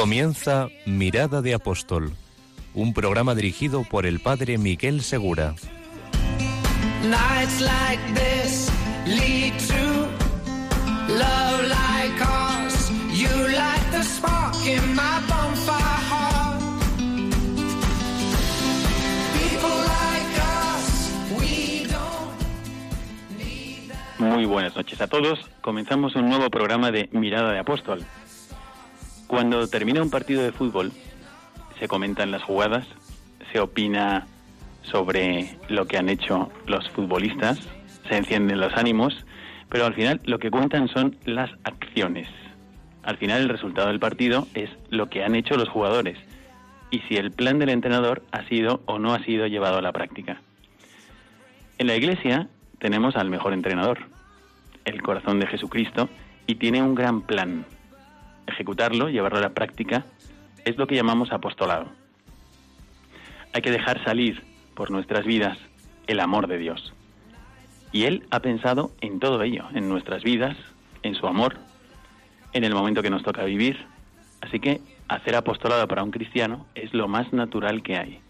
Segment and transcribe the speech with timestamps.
[0.00, 2.14] Comienza Mirada de Apóstol,
[2.72, 5.54] un programa dirigido por el padre Miguel Segura.
[7.04, 8.70] Nights like this
[9.04, 10.08] lead to
[11.12, 12.90] love like ours.
[13.12, 16.62] You light the spark in my bonfire heart.
[19.34, 24.18] People like us, we don't need that.
[24.18, 25.40] Muy buenas noches a todos.
[25.60, 28.02] Comenzamos un nuevo programa de Mirada de Apóstol.
[29.30, 30.90] Cuando termina un partido de fútbol,
[31.78, 32.84] se comentan las jugadas,
[33.52, 34.26] se opina
[34.82, 37.60] sobre lo que han hecho los futbolistas,
[38.08, 39.24] se encienden los ánimos,
[39.68, 42.26] pero al final lo que cuentan son las acciones.
[43.04, 46.18] Al final el resultado del partido es lo que han hecho los jugadores
[46.90, 49.92] y si el plan del entrenador ha sido o no ha sido llevado a la
[49.92, 50.40] práctica.
[51.78, 52.48] En la iglesia
[52.80, 54.08] tenemos al mejor entrenador,
[54.84, 56.08] el corazón de Jesucristo,
[56.48, 57.64] y tiene un gran plan.
[58.50, 60.04] Ejecutarlo, llevarlo a la práctica,
[60.64, 61.86] es lo que llamamos apostolado.
[63.52, 64.42] Hay que dejar salir
[64.74, 65.58] por nuestras vidas
[66.06, 66.92] el amor de Dios.
[67.92, 70.56] Y Él ha pensado en todo ello, en nuestras vidas,
[71.02, 71.56] en su amor,
[72.52, 73.84] en el momento que nos toca vivir.
[74.40, 78.20] Así que hacer apostolado para un cristiano es lo más natural que hay.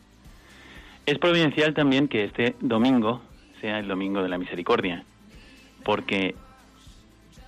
[1.06, 3.22] Es providencial también que este domingo
[3.60, 5.04] sea el domingo de la misericordia,
[5.84, 6.34] porque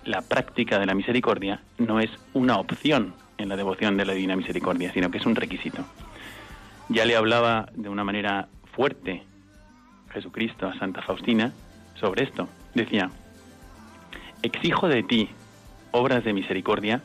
[0.04, 4.36] la práctica de la misericordia no es una opción en la devoción de la Divina
[4.36, 5.84] Misericordia, sino que es un requisito.
[6.88, 9.22] Ya le hablaba de una manera fuerte
[10.12, 11.52] Jesucristo a Santa Faustina
[11.94, 12.48] sobre esto.
[12.74, 13.10] Decía,
[14.42, 15.30] exijo de ti
[15.90, 17.02] obras de misericordia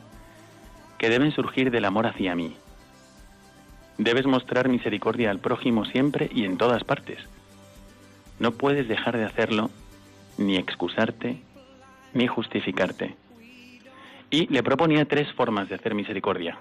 [0.97, 2.55] que deben surgir del amor hacia mí.
[3.97, 7.19] Debes mostrar misericordia al prójimo siempre y en todas partes.
[8.39, 9.71] No puedes dejar de hacerlo,
[10.37, 11.41] ni excusarte,
[12.13, 13.15] ni justificarte.
[14.29, 16.57] Y le proponía tres formas de hacer misericordia.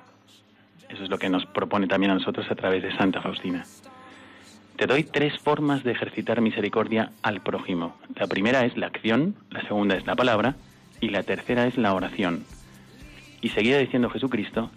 [0.89, 3.65] Eso es lo que nos propone también a nosotros a través de Santa Faustina.
[4.77, 7.97] Te doy tres formas de ejercitar misericordia al prójimo.
[8.15, 10.55] La primera es la acción, la segunda es la palabra
[11.01, 12.45] y la tercera es la oración.
[13.41, 14.71] Y seguía diciendo Jesucristo,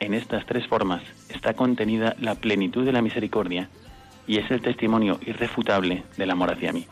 [0.00, 3.68] en estas tres formas está contenida la plenitud de la misericordia
[4.26, 6.86] y es el testimonio irrefutable del amor hacia mí.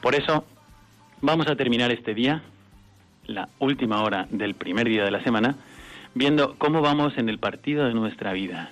[0.00, 0.44] Por eso,
[1.20, 2.42] vamos a terminar este día,
[3.26, 5.56] la última hora del primer día de la semana,
[6.14, 8.70] viendo cómo vamos en el partido de nuestra vida.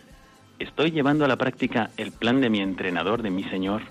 [0.58, 3.82] ¿Estoy llevando a la práctica el plan de mi entrenador, de mi Señor,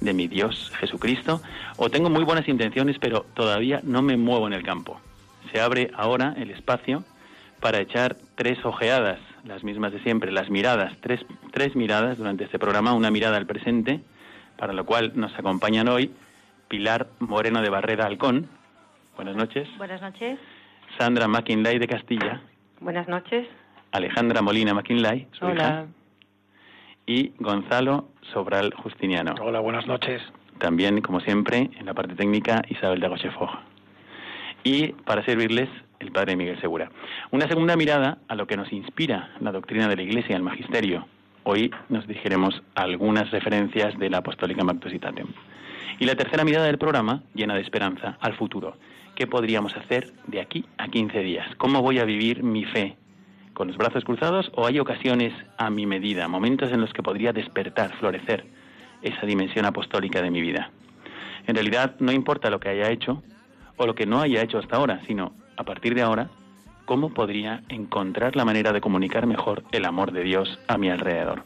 [0.00, 1.40] de mi Dios Jesucristo?
[1.76, 5.00] ¿O tengo muy buenas intenciones, pero todavía no me muevo en el campo?
[5.52, 7.04] Se abre ahora el espacio
[7.60, 11.20] para echar tres ojeadas, las mismas de siempre, las miradas, tres,
[11.52, 14.00] tres miradas durante este programa, una mirada al presente,
[14.56, 16.10] para lo cual nos acompañan hoy
[16.72, 18.48] Pilar Moreno de Barrera Halcón.
[19.14, 19.68] Buenas noches.
[19.76, 20.38] Buenas noches.
[20.96, 22.40] Sandra McKinlay de Castilla.
[22.80, 23.46] Buenas noches.
[23.90, 25.52] Alejandra Molina McKinlay, su Hola.
[25.52, 25.86] hija,
[27.04, 29.34] y Gonzalo Sobral Justiniano.
[29.42, 30.22] Hola, buenas noches.
[30.56, 33.50] También, como siempre, en la parte técnica, Isabel de Agochefoj.
[34.64, 35.68] Y para servirles,
[36.00, 36.90] el padre Miguel Segura.
[37.32, 41.06] Una segunda mirada a lo que nos inspira la doctrina de la Iglesia, el magisterio.
[41.42, 45.26] Hoy nos dirigiremos a algunas referencias de la Apostólica Mactusitatem.
[45.98, 48.76] Y la tercera mirada del programa, llena de esperanza, al futuro.
[49.14, 51.54] ¿Qué podríamos hacer de aquí a 15 días?
[51.56, 52.96] ¿Cómo voy a vivir mi fe?
[53.52, 57.32] ¿Con los brazos cruzados o hay ocasiones a mi medida, momentos en los que podría
[57.32, 58.46] despertar, florecer
[59.02, 60.70] esa dimensión apostólica de mi vida?
[61.46, 63.22] En realidad no importa lo que haya hecho
[63.76, 66.30] o lo que no haya hecho hasta ahora, sino a partir de ahora,
[66.84, 71.44] cómo podría encontrar la manera de comunicar mejor el amor de Dios a mi alrededor.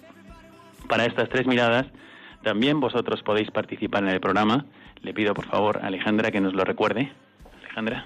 [0.88, 1.87] Para estas tres miradas,
[2.46, 4.66] también vosotros podéis participar en el programa.
[5.02, 7.10] Le pido por favor a Alejandra que nos lo recuerde.
[7.58, 8.04] Alejandra.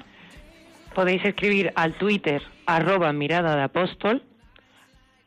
[0.94, 4.22] Podéis escribir al Twitter arroba mirada de apóstol,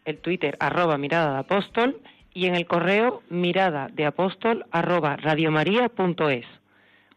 [0.06, 1.98] el Twitter arroba mirada de apóstol
[2.34, 6.48] y en el correo mirada de apóstol arroba radiomaria.es.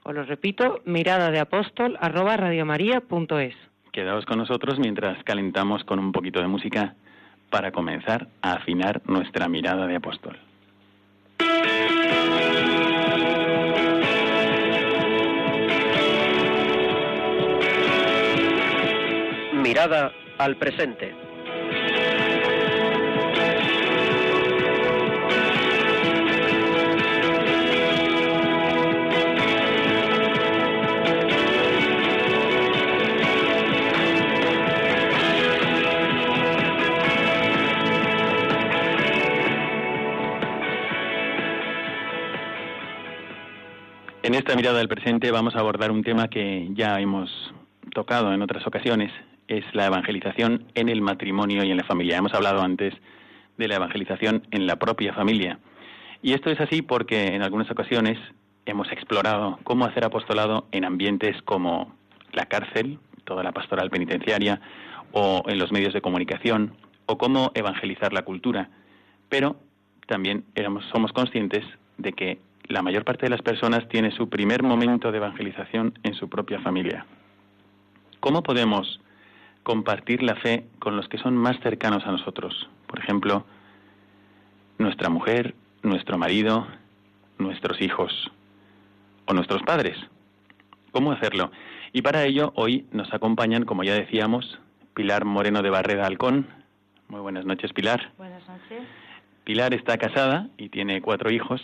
[0.03, 3.55] Os lo repito, mirada de apóstol arroba radiomaria.es.
[3.91, 6.95] Quedaos con nosotros mientras calentamos con un poquito de música
[7.49, 10.39] para comenzar a afinar nuestra mirada de apóstol.
[19.53, 21.26] Mirada al presente.
[44.39, 47.31] Esta mirada del presente vamos a abordar un tema que ya hemos
[47.95, 49.11] tocado en otras ocasiones,
[49.49, 52.19] es la evangelización en el matrimonio y en la familia.
[52.19, 52.93] Hemos hablado antes
[53.57, 55.59] de la evangelización en la propia familia.
[56.21, 58.19] Y esto es así porque en algunas ocasiones
[58.67, 61.95] hemos explorado cómo hacer apostolado en ambientes como
[62.33, 64.61] la cárcel, toda la pastoral penitenciaria,
[65.13, 68.69] o en los medios de comunicación, o cómo evangelizar la cultura.
[69.31, 69.57] Pero
[70.07, 71.65] también éramos, somos conscientes
[71.97, 76.15] de que la mayor parte de las personas tiene su primer momento de evangelización en
[76.15, 77.07] su propia familia.
[78.21, 79.01] ¿Cómo podemos
[79.63, 82.69] compartir la fe con los que son más cercanos a nosotros?
[82.87, 83.47] Por ejemplo,
[84.79, 86.67] nuestra mujer, nuestro marido,
[87.39, 88.31] nuestros hijos
[89.27, 89.97] o nuestros padres.
[90.91, 91.51] ¿Cómo hacerlo?
[91.93, 94.59] Y para ello hoy nos acompañan, como ya decíamos,
[94.95, 96.49] Pilar Moreno de Barreda Halcón.
[97.09, 98.13] Muy buenas noches, Pilar.
[98.19, 98.83] Buenas noches.
[99.45, 101.61] Pilar está casada y tiene cuatro hijos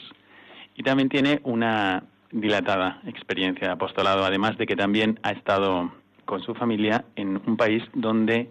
[0.74, 5.92] y también tiene una dilatada experiencia de apostolado, además de que también ha estado
[6.24, 8.48] con su familia en un país donde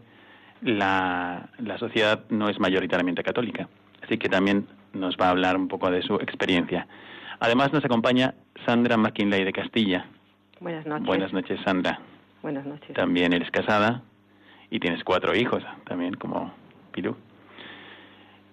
[0.62, 3.68] la, la sociedad no es mayoritariamente católica.
[4.04, 6.88] Así que también nos va a hablar un poco de su experiencia.
[7.40, 8.36] Además nos acompaña
[8.66, 10.06] Sandra McKinley de Castilla.
[10.60, 11.08] Buenas noches.
[11.08, 12.00] Buenas noches, Sandra.
[12.44, 12.94] Buenas noches.
[12.94, 14.04] También eres casada
[14.70, 16.54] y tienes cuatro hijos, también como
[16.92, 17.16] Pilu.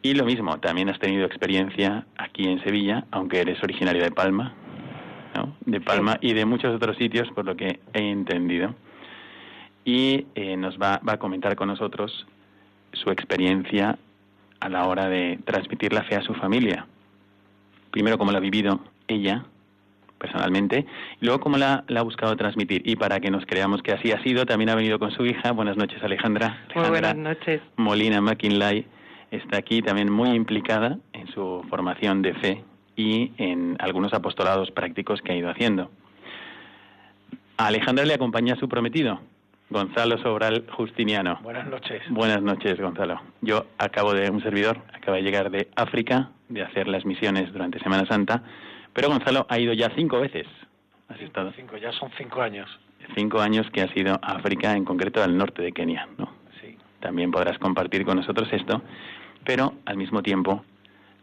[0.08, 4.54] Y lo mismo, también has tenido experiencia aquí en Sevilla, aunque eres originaria de Palma,
[5.36, 5.54] ¿no?
[5.66, 8.74] De Palma y de muchos otros sitios, por lo que he entendido.
[9.84, 12.26] Y eh, nos va, va a comentar con nosotros
[12.94, 13.98] su experiencia
[14.60, 16.86] a la hora de transmitir la fe a su familia.
[17.90, 19.44] Primero, cómo la ha vivido ella
[20.16, 20.86] personalmente,
[21.20, 22.80] y luego cómo la, la ha buscado transmitir.
[22.86, 25.52] Y para que nos creamos que así ha sido, también ha venido con su hija.
[25.52, 26.64] Buenas noches, Alejandra.
[26.74, 27.60] Muy buenas noches.
[27.76, 28.86] Molina McKinley
[29.30, 32.64] está aquí también muy implicada en su formación de fe
[32.96, 35.90] y en algunos apostolados prácticos que ha ido haciendo.
[37.56, 39.20] A Alejandra le acompaña su prometido,
[39.70, 41.38] Gonzalo Sobral Justiniano.
[41.42, 42.02] Buenas noches.
[42.08, 43.20] Buenas noches, Gonzalo.
[43.42, 47.78] Yo acabo de, un servidor, acaba de llegar de África, de hacer las misiones durante
[47.80, 48.42] Semana Santa,
[48.92, 50.46] pero Gonzalo ha ido ya cinco veces.
[51.08, 52.68] Has estado Cinco, ya son cinco años.
[53.14, 56.37] cinco años que has ido a África, en concreto al norte de Kenia, ¿no?
[57.00, 58.82] También podrás compartir con nosotros esto,
[59.44, 60.64] pero al mismo tiempo,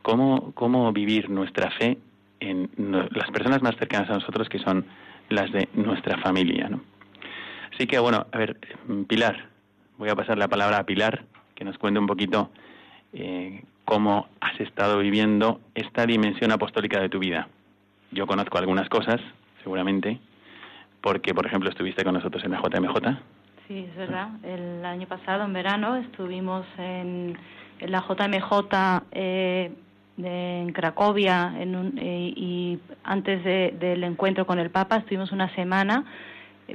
[0.02, 1.98] cómo, cómo vivir nuestra fe
[2.40, 2.70] en
[3.12, 4.86] las personas más cercanas a nosotros, que son
[5.30, 6.82] las de nuestra familia, ¿no?
[7.74, 8.58] Así que, bueno, a ver,
[9.08, 9.50] Pilar,
[9.98, 11.26] voy a pasar la palabra a Pilar,
[11.56, 12.50] que nos cuente un poquito
[13.14, 17.50] eh, cómo has estado viviendo esta dimensión apostólica de tu vida.
[18.12, 19.20] Yo conozco algunas cosas,
[19.62, 20.20] seguramente,
[21.02, 23.35] porque, por ejemplo, estuviste con nosotros en la JMJ.
[23.68, 24.30] Sí, es verdad.
[24.44, 27.36] El año pasado, en verano, estuvimos en,
[27.80, 29.72] la JMJ eh,
[30.18, 35.54] en Cracovia en un- eh, y antes de- del encuentro con el Papa estuvimos una
[35.56, 36.06] semana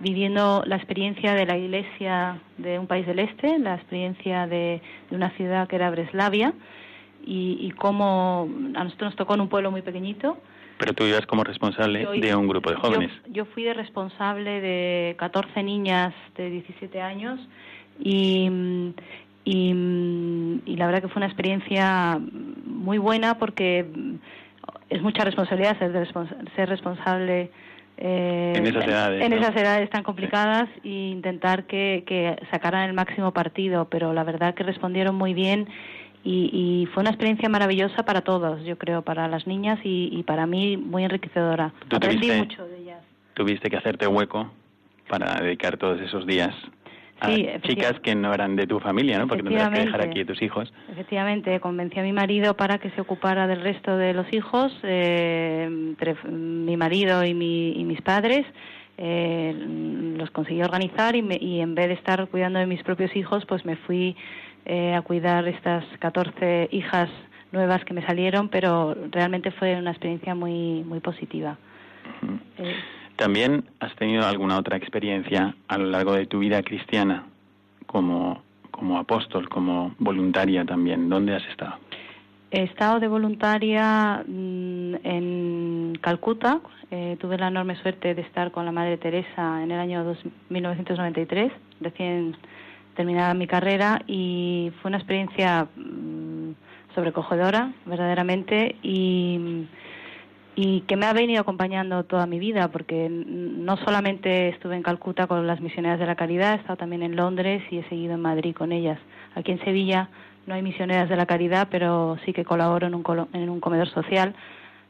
[0.00, 5.16] viviendo la experiencia de la iglesia de un país del este, la experiencia de, de
[5.16, 6.52] una ciudad que era Breslavia
[7.25, 10.37] y, y cómo a nosotros nos tocó en un pueblo muy pequeñito
[10.80, 13.12] Pero tú ibas como responsable Yo- de un grupo de jóvenes.
[13.26, 17.38] Yo, yo fui de responsable de 14 niñas de 17 años
[18.02, 18.49] y,
[19.44, 19.70] y,
[20.64, 22.18] y la verdad que fue una experiencia
[22.64, 23.84] muy buena porque
[24.88, 27.50] es mucha responsabilidad ser, de respons- ser responsable
[27.99, 29.37] eh, En esas edades, en ¿no?
[29.37, 34.54] esas edades tan complicadas e intentar que, que sacaran el máximo partido, pero la verdad
[34.54, 35.68] que respondieron muy bien
[36.25, 36.50] y,
[36.83, 40.47] y fue una experiencia maravillosa para todos, yo creo, para las niñas y, y para
[40.47, 41.73] mí muy enriquecedora.
[41.89, 43.03] ¿Tú Aprendí tuviste- mucho de ellas.
[43.35, 44.50] Tuviste que hacerte hueco
[45.09, 46.55] para dedicar todos esos días
[47.21, 49.27] a Sí, chicas que no eran de tu familia, ¿no?
[49.29, 50.73] Porque tendrás que dejar aquí a tus hijos.
[50.91, 55.65] Efectivamente, convencí a mi marido para que se ocupara del resto de los hijos, eh,
[55.69, 58.47] entre mi marido y, mi- y mis padres.
[59.03, 59.55] eh,
[60.19, 63.47] los conseguí organizar y, me- y en vez de estar cuidando de mis propios hijos,
[63.47, 64.15] pues me fui
[64.64, 67.09] eh, a cuidar estas 14 hijas
[67.52, 71.57] nuevas que me salieron, pero realmente fue una experiencia muy muy positiva.
[72.59, 72.75] Eh,
[73.17, 77.25] También has tenido alguna otra experiencia a lo largo de tu vida cristiana
[77.87, 81.09] como, como apóstol, como voluntaria también.
[81.09, 81.75] ¿Dónde has estado?
[82.52, 86.61] He estado de voluntaria mm, en Calcuta.
[86.90, 90.25] Eh, tuve la enorme suerte de estar con la Madre Teresa en el año dos-
[90.49, 92.37] 1993, recién
[93.00, 96.50] terminada mi carrera, y fue una experiencia mm,
[96.95, 99.66] sobrecogedora, verdaderamente, y,
[100.87, 105.47] que me ha venido acompañando toda mi vida, porque no solamente estuve en Calcuta con
[105.47, 108.54] las misioneras de la caridad, he estado también en Londres y he seguido en Madrid
[108.54, 108.99] con ellas.
[109.35, 110.11] Aquí en Sevilla
[110.47, 113.88] no hay misioneras de la caridad, pero sí que colaboro en un, en un comedor
[113.88, 114.35] social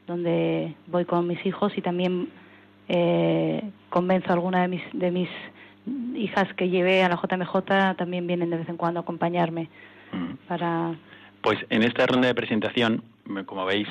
[0.08, 2.30] donde voy con mis hijos y también
[2.88, 5.28] eh, convenzo a alguna de mis, de mis
[6.14, 9.68] hijas que llevé a la JMJ también vienen de vez en cuando a acompañarme
[10.12, 10.34] Mm.
[10.48, 10.94] para
[11.40, 13.02] Pues en esta ronda de presentación,
[13.46, 13.88] como veis,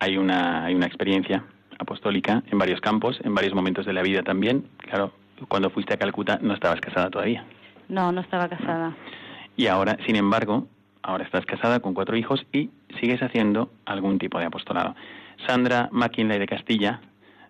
[0.00, 1.44] hay una, hay una experiencia
[1.78, 4.64] apostólica en varios campos, en varios momentos de la vida también.
[4.78, 5.12] Claro,
[5.48, 7.44] cuando fuiste a Calcuta no estabas casada todavía.
[7.88, 8.96] no no estaba casada
[9.56, 10.66] Y ahora, sin embargo,
[11.02, 14.94] ahora estás casada con cuatro hijos y sigues haciendo algún tipo de apostolado.
[15.46, 17.00] Sandra McKinley de Castilla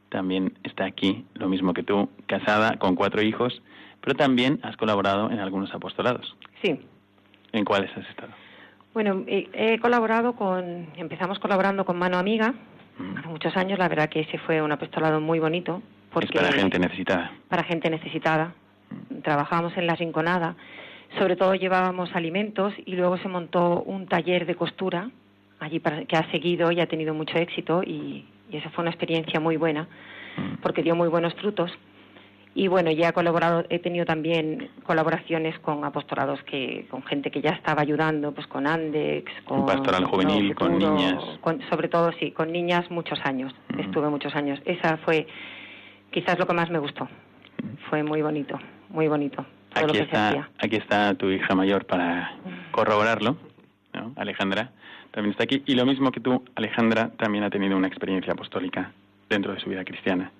[0.09, 3.63] también está aquí, lo mismo que tú, casada con cuatro hijos,
[4.01, 6.37] pero también has colaborado en algunos apostolados.
[6.63, 6.81] Sí.
[7.53, 8.33] ¿En cuáles has estado?
[8.95, 12.55] Bueno, he, he colaborado con, empezamos colaborando con Mano Amiga
[12.99, 13.17] Mm.
[13.17, 13.79] hace muchos años.
[13.79, 15.81] La verdad que ese fue un apostolado muy bonito.
[16.13, 17.31] Porque Es para gente necesitada.
[17.49, 18.55] para gente necesitada.
[19.23, 20.57] Trabajábamos en la Rinconada.
[21.17, 25.11] Sobre todo llevábamos alimentos y luego se montó un taller de costura
[25.61, 28.91] allí para- que ha seguido y ha tenido mucho éxito y, y esa fue una
[28.91, 29.87] experiencia muy buena
[30.37, 30.57] Mm.
[30.63, 31.71] porque dio muy buenos frutos.
[32.55, 37.41] Y bueno, ya he colaborado, he tenido también colaboraciones con apostolados que, con gente que
[37.41, 41.23] ya estaba ayudando, pues con Andex, con Pastoral juvenil, Nuevo con niñas.
[41.41, 43.53] con- sobre todo sí, con niñas muchos años.
[43.75, 43.81] Mm.
[43.81, 44.61] Estuve muchos años.
[44.65, 45.27] Esa fue
[46.11, 47.09] quizás lo que más me gustó.
[47.91, 49.45] Fue muy bonito, muy bonito.
[49.75, 50.49] Todo Aquí lo que se está, hacía.
[50.59, 52.33] aquí está tu hija mayor para
[52.71, 53.37] corroborarlo,
[53.93, 54.13] ¿no?
[54.17, 54.71] Alejandra
[55.19, 55.65] también está aquí.
[55.67, 58.93] Y lo mismo que tú, Alejandra también ha tenido una experiencia apostólica
[59.29, 60.31] dentro de su vida cristiana.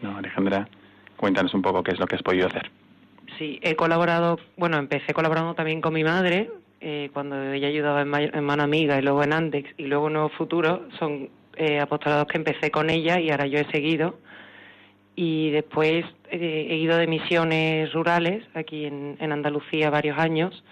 [0.00, 0.68] ¿No, Alejandra?
[1.16, 2.70] Cuéntanos un poco qué es lo que has podido hacer.
[3.36, 6.50] Sí, he colaborado, bueno, empecé colaborando también con mi madre,
[6.80, 10.06] eh, cuando ella ayudaba en, Ma- en Mano Amiga y luego en Andex y luego
[10.06, 14.20] en Nuevo Futuro, son eh, apostolados que empecé con ella y ahora yo he seguido.
[15.16, 20.62] Y después eh, he ido de misiones rurales aquí en, Andalucía varios años,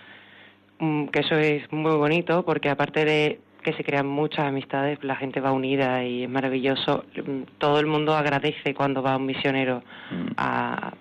[1.12, 5.40] que eso es muy bonito porque aparte de que se crean muchas amistades, la gente
[5.40, 7.04] va unida y es maravilloso.
[7.14, 10.26] Mm, Todo el mundo agradece cuando va un misionero Mm.
[10.38, 10.94] a,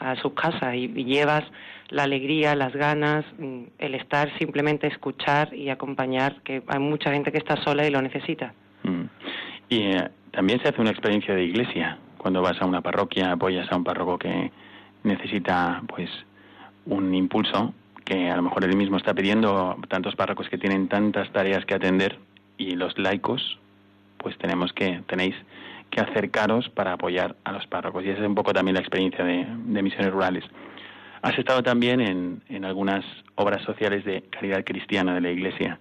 [0.00, 1.44] a sus casas y, y llevas
[1.90, 7.32] la alegría, las ganas, mm, el estar simplemente escuchar y acompañar, que hay mucha gente
[7.32, 8.54] que está sola y lo necesita.
[8.84, 9.02] Mm.
[9.68, 11.98] Y eh, también se hace una experiencia de iglesia.
[12.16, 14.50] Cuando vas a una parroquia, apoyas a un párroco que
[15.04, 16.10] necesita, pues,
[16.86, 17.74] un impulso
[18.08, 19.76] que a lo mejor él mismo está pidiendo.
[19.88, 22.18] Tantos párrocos que tienen tantas tareas que atender
[22.56, 23.58] y los laicos,
[24.16, 25.34] pues tenemos que tenéis
[25.90, 28.04] que acercaros para apoyar a los párrocos.
[28.04, 30.44] Y esa es un poco también la experiencia de, de misiones rurales.
[31.20, 35.78] Has estado también en, en algunas obras sociales de caridad cristiana de la Iglesia.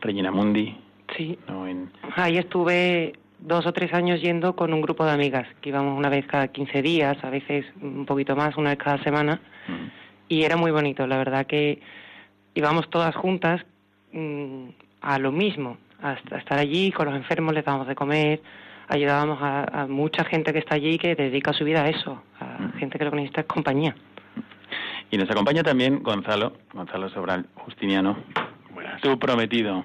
[0.00, 0.76] Regina Mundi,
[1.16, 1.38] Sí.
[1.48, 1.66] ¿no?
[1.66, 5.96] en, Ahí estuve dos o tres años yendo con un grupo de amigas, que íbamos
[5.98, 9.97] una vez cada 15 días, a veces un poquito más, una vez cada semana, mm,
[10.28, 11.80] y era muy bonito, la verdad que
[12.54, 13.64] íbamos todas juntas
[14.12, 14.68] mm,
[15.00, 18.40] a lo mismo, a, est- a estar allí con los enfermos, les dábamos de comer,
[18.88, 22.78] ayudábamos a, a mucha gente que está allí que dedica su vida a eso, a
[22.78, 23.94] gente que lo que necesita es compañía.
[25.10, 28.16] Y nos acompaña también Gonzalo, Gonzalo Sobral, Justiniano,
[29.00, 29.84] tu prometido.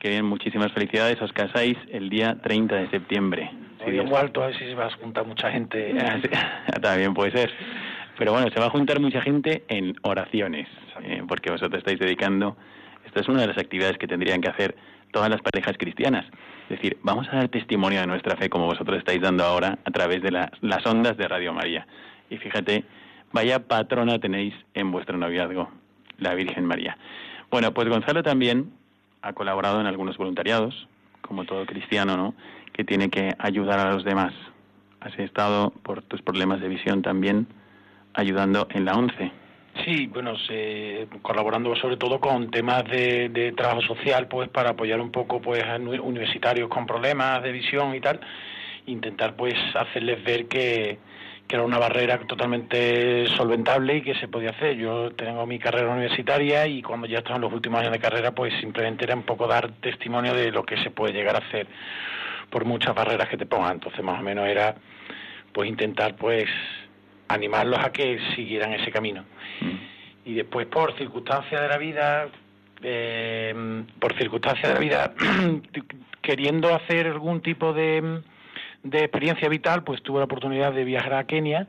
[0.00, 1.20] Que bien, muchísimas felicidades.
[1.22, 3.50] Os casáis el día 30 de septiembre.
[3.78, 5.94] Si Hoy Dios- alto a ver si se va a juntar mucha gente.
[6.00, 6.28] Ah, sí,
[6.82, 7.50] También puede ser.
[8.18, 10.68] Pero bueno, se va a juntar mucha gente en oraciones,
[11.02, 12.56] eh, porque vosotros estáis dedicando.
[13.04, 14.74] Esta es una de las actividades que tendrían que hacer
[15.12, 16.24] todas las parejas cristianas.
[16.64, 19.90] Es decir, vamos a dar testimonio de nuestra fe como vosotros estáis dando ahora a
[19.90, 21.86] través de la- las ondas de Radio María.
[22.30, 22.84] Y fíjate,
[23.32, 25.70] vaya patrona tenéis en vuestro noviazgo,
[26.18, 26.96] la Virgen María.
[27.50, 28.72] Bueno, pues Gonzalo también
[29.22, 30.88] ha colaborado en algunos voluntariados,
[31.20, 32.34] como todo cristiano, ¿no?
[32.72, 34.32] Que tiene que ayudar a los demás.
[35.00, 37.46] Has estado, por tus problemas de visión también,
[38.16, 39.30] ayudando en la ONCE.
[39.84, 45.00] Sí, bueno, se- colaborando sobre todo con temas de, de trabajo social, pues para apoyar
[45.00, 48.18] un poco pues a universitarios con problemas de visión y tal,
[48.86, 50.98] intentar pues hacerles ver que,
[51.46, 54.76] que era una barrera totalmente solventable y que se podía hacer.
[54.76, 58.32] Yo tengo mi carrera universitaria y cuando ya estaba en los últimos años de carrera,
[58.34, 61.66] pues simplemente era un poco dar testimonio de lo que se puede llegar a hacer
[62.48, 63.72] por muchas barreras que te pongan.
[63.72, 64.74] Entonces, más o menos era
[65.52, 66.46] pues intentar pues
[67.28, 69.24] animarlos a que siguieran ese camino.
[70.24, 72.28] Y después, por circunstancias de la vida,
[72.82, 75.14] eh, por circunstancias de la vida,
[76.22, 78.22] queriendo hacer algún tipo de,
[78.82, 81.68] de experiencia vital, pues tuve la oportunidad de viajar a Kenia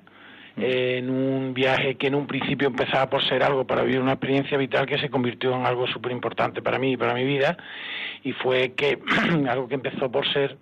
[0.58, 4.14] eh, en un viaje que en un principio empezaba por ser algo para vivir una
[4.14, 7.56] experiencia vital que se convirtió en algo súper importante para mí y para mi vida
[8.24, 8.98] y fue que
[9.48, 10.58] algo que empezó por ser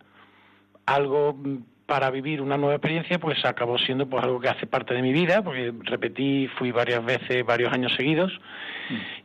[0.86, 4.94] algo mm, para vivir una nueva experiencia, pues acabó siendo pues algo que hace parte
[4.94, 8.32] de mi vida, porque repetí, fui varias veces, varios años seguidos,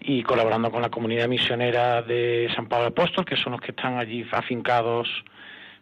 [0.01, 3.99] y colaborando con la comunidad misionera de San Pablo Apóstol, que son los que están
[3.99, 5.09] allí afincados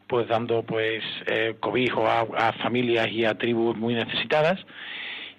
[0.08, 4.58] pues dando pues eh, cobijo a, familias y a tribus muy necesitadas.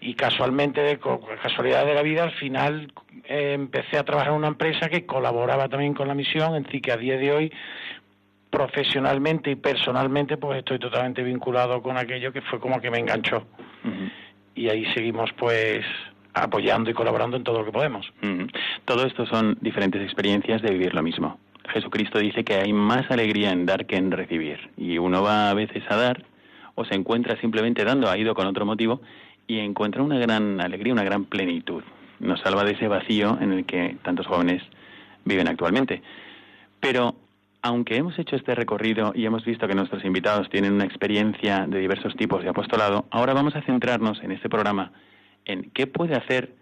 [0.01, 2.93] Y casualmente, con casualidad de la vida, al final
[3.25, 6.91] eh, empecé a trabajar en una empresa que colaboraba también con la misión, en que
[6.91, 7.51] a día de hoy
[8.50, 13.46] profesionalmente y personalmente pues estoy totalmente vinculado con aquello que fue como que me enganchó.
[14.56, 15.86] Y ahí seguimos pues
[16.34, 18.12] apoyando y colaborando en todo lo que podemos.
[18.86, 21.39] Todo esto son diferentes experiencias de vivir lo mismo.
[21.70, 24.72] Jesucristo dice que hay más alegría en dar que en recibir.
[24.75, 26.25] Y uno va a veces a dar
[26.75, 29.01] o se encuentra simplemente dando, ha ido con otro motivo
[29.48, 31.84] y encuentra una gran alegría, una gran plenitud.
[32.20, 34.63] Nos salva de ese vacío en el que tantos jóvenes
[35.25, 36.01] viven actualmente.
[36.79, 37.15] Pero
[37.62, 41.80] aunque hemos hecho este recorrido y hemos visto que nuestros invitados tienen una experiencia de
[41.80, 44.92] diversos tipos de apostolado, ahora vamos a centrarnos en este programa
[45.46, 46.54] en qué puede hacer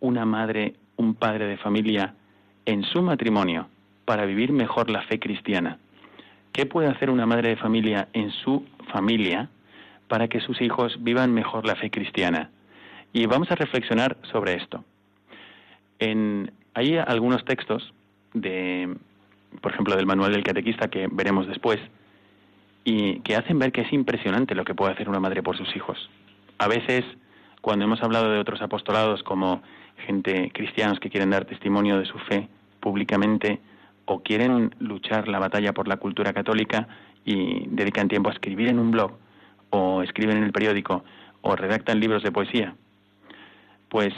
[0.00, 2.14] una madre, un padre de familia
[2.66, 3.68] en su matrimonio
[4.04, 5.78] para vivir mejor la fe cristiana.
[6.52, 9.48] ¿Qué puede hacer una madre de familia en su familia
[10.08, 12.50] para que sus hijos vivan mejor la fe cristiana?
[13.12, 14.84] Y vamos a reflexionar sobre esto.
[15.98, 17.92] En, hay algunos textos
[18.34, 18.96] de,
[19.60, 21.78] por ejemplo, del manual del catequista que veremos después,
[22.84, 25.74] y que hacen ver que es impresionante lo que puede hacer una madre por sus
[25.74, 26.08] hijos.
[26.58, 27.04] A veces,
[27.60, 29.62] cuando hemos hablado de otros apostolados como
[30.06, 32.48] gente cristianos que quieren dar testimonio de su fe
[32.80, 33.60] públicamente,
[34.06, 36.88] o quieren luchar la batalla por la cultura católica
[37.24, 39.12] y dedican tiempo a escribir en un blog
[39.70, 41.04] o escriben en el periódico
[41.42, 42.74] o redactan libros de poesía,
[43.88, 44.14] pues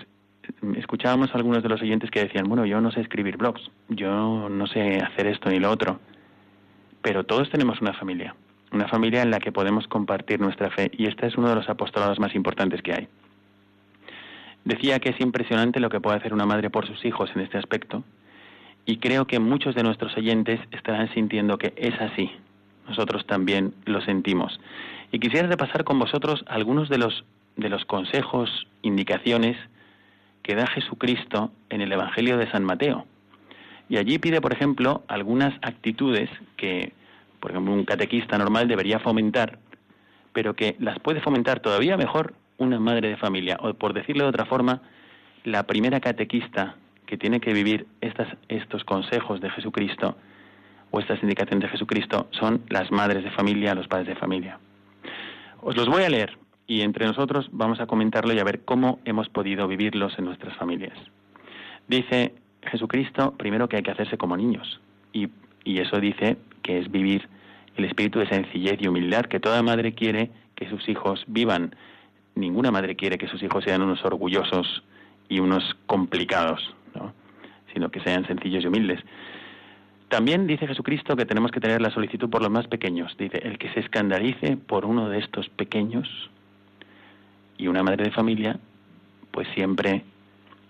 [0.77, 4.49] escuchábamos a algunos de los oyentes que decían, bueno, yo no sé escribir blogs, yo
[4.49, 6.01] no sé hacer esto ni lo otro,
[7.03, 8.35] pero todos tenemos una familia,
[8.73, 11.69] una familia en la que podemos compartir nuestra fe y este es uno de los
[11.69, 13.09] apostolados más importantes que hay.
[14.65, 17.59] Decía que es impresionante lo que puede hacer una madre por sus hijos en este
[17.59, 18.05] aspecto
[18.85, 22.31] y creo que muchos de nuestros oyentes estarán sintiendo que es así.
[22.89, 24.59] Nosotros también lo sentimos.
[25.13, 27.25] Y quisiera repasar con vosotros algunos de los,
[27.57, 29.57] de los consejos, indicaciones
[30.49, 33.05] que da Jesucristo en el Evangelio de San Mateo.
[33.91, 36.95] Y allí pide, por ejemplo, algunas actitudes que,
[37.39, 39.59] por ejemplo, un catequista normal debería fomentar,
[40.33, 43.59] pero que las puede fomentar todavía mejor una madre de familia.
[43.61, 44.81] O por decirlo de otra forma,
[45.45, 50.17] la primera catequista que tiene que vivir estas, estos consejos de Jesucristo
[50.91, 54.59] o estas indicaciones de Jesucristo son las madres de familia, los padres de familia.
[55.61, 59.01] Os los voy a leer y entre nosotros vamos a comentarlo y a ver cómo
[59.05, 60.97] hemos podido vivirlos en nuestras familias.
[61.89, 64.81] Dice Jesucristo primero que hay que hacerse como niños
[65.13, 65.29] y,
[65.65, 67.29] y eso dice que es vivir
[67.77, 71.75] el espíritu de sencillez y humildad que toda madre quiere que sus hijos vivan.
[72.37, 74.85] Ninguna madre quiere que sus hijos sean unos orgullosos
[75.29, 76.75] y unos complicados
[77.73, 79.01] sino que sean sencillos y humildes.
[80.09, 83.15] También dice Jesucristo que tenemos que tener la solicitud por los más pequeños.
[83.19, 86.09] Dice, el que se escandalice por uno de estos pequeños
[87.59, 88.59] y una madre de familia,
[89.31, 90.05] pues siempre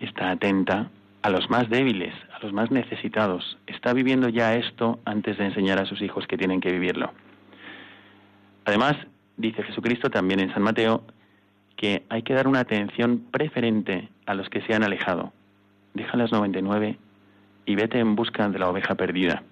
[0.01, 0.91] está atenta
[1.23, 3.59] a los más débiles, a los más necesitados.
[3.67, 7.13] Está viviendo ya esto antes de enseñar a sus hijos que tienen que vivirlo.
[8.65, 8.97] Además,
[9.37, 11.05] dice Jesucristo también en San Mateo
[11.77, 15.33] que hay que dar una atención preferente a los que se han alejado
[15.99, 16.97] deja las 99
[17.67, 19.43] y vete en busca de la oveja perdida.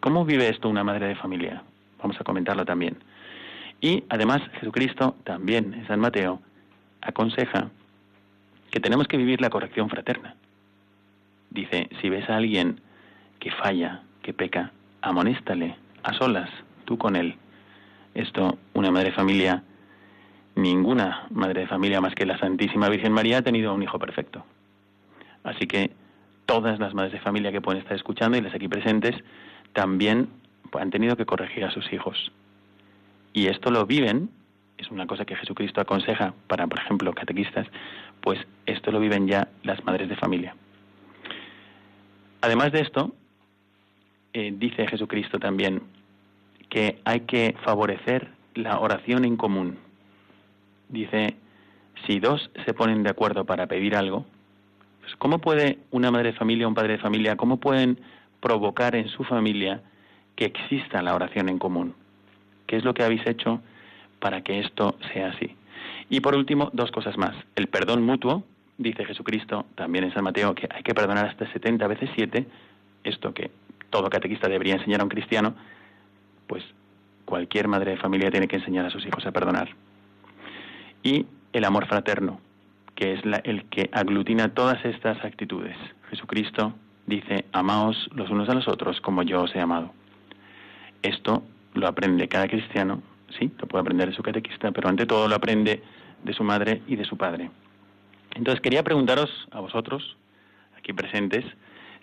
[0.00, 1.62] ¿Cómo vive esto una madre de familia?
[2.00, 2.96] Vamos a comentarlo también.
[3.82, 6.40] Y además Jesucristo también en San Mateo
[7.00, 7.70] aconseja
[8.70, 10.34] que tenemos que vivir la corrección fraterna.
[11.50, 12.80] Dice, si ves a alguien
[13.38, 16.50] que falla, que peca, amonéstale a solas,
[16.84, 17.36] tú con él.
[18.14, 19.62] Esto, una madre de familia,
[20.54, 24.44] ninguna madre de familia más que la Santísima Virgen María ha tenido un hijo perfecto.
[25.42, 25.90] Así que
[26.46, 29.16] todas las madres de familia que pueden estar escuchando y las aquí presentes
[29.72, 30.28] también
[30.78, 32.30] han tenido que corregir a sus hijos.
[33.32, 34.30] Y esto lo viven,
[34.80, 37.66] es una cosa que Jesucristo aconseja para, por ejemplo, catequistas,
[38.20, 40.54] pues esto lo viven ya las madres de familia.
[42.40, 43.14] Además de esto,
[44.32, 45.82] eh, dice Jesucristo también
[46.68, 49.78] que hay que favorecer la oración en común.
[50.88, 51.36] Dice,
[52.06, 54.24] si dos se ponen de acuerdo para pedir algo,
[55.00, 57.98] pues, ¿cómo puede una madre de familia un padre de familia, cómo pueden
[58.40, 59.82] provocar en su familia
[60.36, 61.94] que exista la oración en común?
[62.66, 63.60] ¿Qué es lo que habéis hecho
[64.20, 65.56] para que esto sea así?
[66.08, 67.34] Y por último, dos cosas más.
[67.56, 68.44] El perdón mutuo,
[68.78, 72.46] dice Jesucristo también en San Mateo, que hay que perdonar hasta 70 veces 7,
[73.04, 73.50] esto que
[73.90, 75.54] todo catequista debería enseñar a un cristiano,
[76.46, 76.64] pues
[77.24, 79.68] cualquier madre de familia tiene que enseñar a sus hijos a perdonar.
[81.02, 82.40] Y el amor fraterno,
[82.94, 85.76] que es el que aglutina todas estas actitudes.
[86.10, 86.74] Jesucristo
[87.06, 89.92] dice, amaos los unos a los otros como yo os he amado.
[91.02, 91.42] Esto
[91.74, 93.00] lo aprende cada cristiano,
[93.38, 95.82] sí, lo puede aprender de su catequista, pero ante todo lo aprende
[96.22, 97.50] de su madre y de su padre.
[98.34, 100.16] Entonces quería preguntaros a vosotros,
[100.78, 101.44] aquí presentes,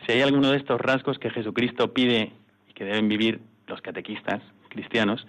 [0.05, 2.31] si hay alguno de estos rasgos que Jesucristo pide
[2.69, 5.25] y que deben vivir los catequistas cristianos,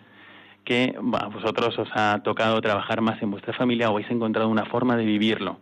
[0.64, 4.66] que a vosotros os ha tocado trabajar más en vuestra familia o habéis encontrado una
[4.66, 5.58] forma de vivirlo,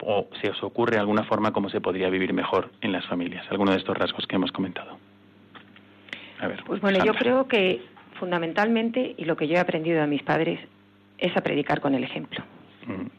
[0.00, 3.72] o si os ocurre alguna forma como se podría vivir mejor en las familias, alguno
[3.72, 4.98] de estos rasgos que hemos comentado.
[6.40, 7.82] A ver, pues bueno, yo creo que
[8.18, 10.60] fundamentalmente, y lo que yo he aprendido de mis padres,
[11.18, 12.42] es a predicar con el ejemplo.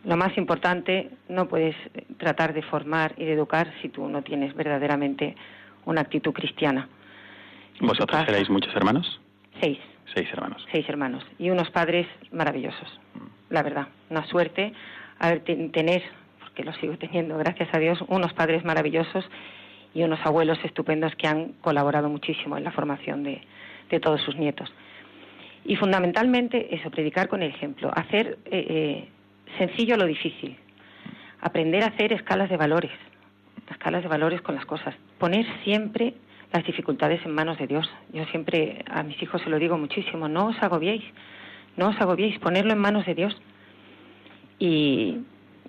[0.03, 1.75] Lo más importante, no puedes
[2.17, 5.37] tratar de formar y de educar si tú no tienes verdaderamente
[5.85, 6.89] una actitud cristiana.
[7.79, 9.21] ¿Vosotros erais muchos hermanos?
[9.61, 9.79] Seis.
[10.13, 10.65] Seis hermanos.
[10.71, 11.25] Seis hermanos.
[11.39, 12.99] Y unos padres maravillosos,
[13.49, 13.87] la verdad.
[14.09, 14.73] Una suerte
[15.17, 16.03] haber tener,
[16.39, 19.25] porque lo sigo teniendo, gracias a Dios, unos padres maravillosos
[19.93, 23.41] y unos abuelos estupendos que han colaborado muchísimo en la formación de,
[23.89, 24.71] de todos sus nietos.
[25.65, 29.07] Y fundamentalmente eso, predicar con el ejemplo, hacer eh, eh,
[29.57, 30.57] sencillo lo difícil,
[31.41, 32.91] aprender a hacer escalas de valores,
[33.69, 36.13] escalas de valores con las cosas, poner siempre
[36.51, 37.89] las dificultades en manos de Dios.
[38.11, 41.03] Yo siempre a mis hijos se lo digo muchísimo, no os agobiéis,
[41.77, 43.41] no os agobiéis, ponerlo en manos de Dios.
[44.59, 45.19] Y,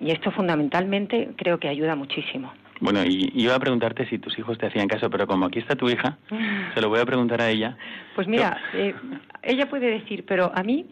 [0.00, 2.52] y esto fundamentalmente creo que ayuda muchísimo.
[2.84, 5.74] Bueno, y iba a preguntarte si tus hijos te hacían caso, pero como aquí está
[5.74, 6.18] tu hija,
[6.74, 7.78] se lo voy a preguntar a ella.
[8.14, 8.94] Pues mira, eh,
[9.42, 10.84] ella puede decir, pero a mí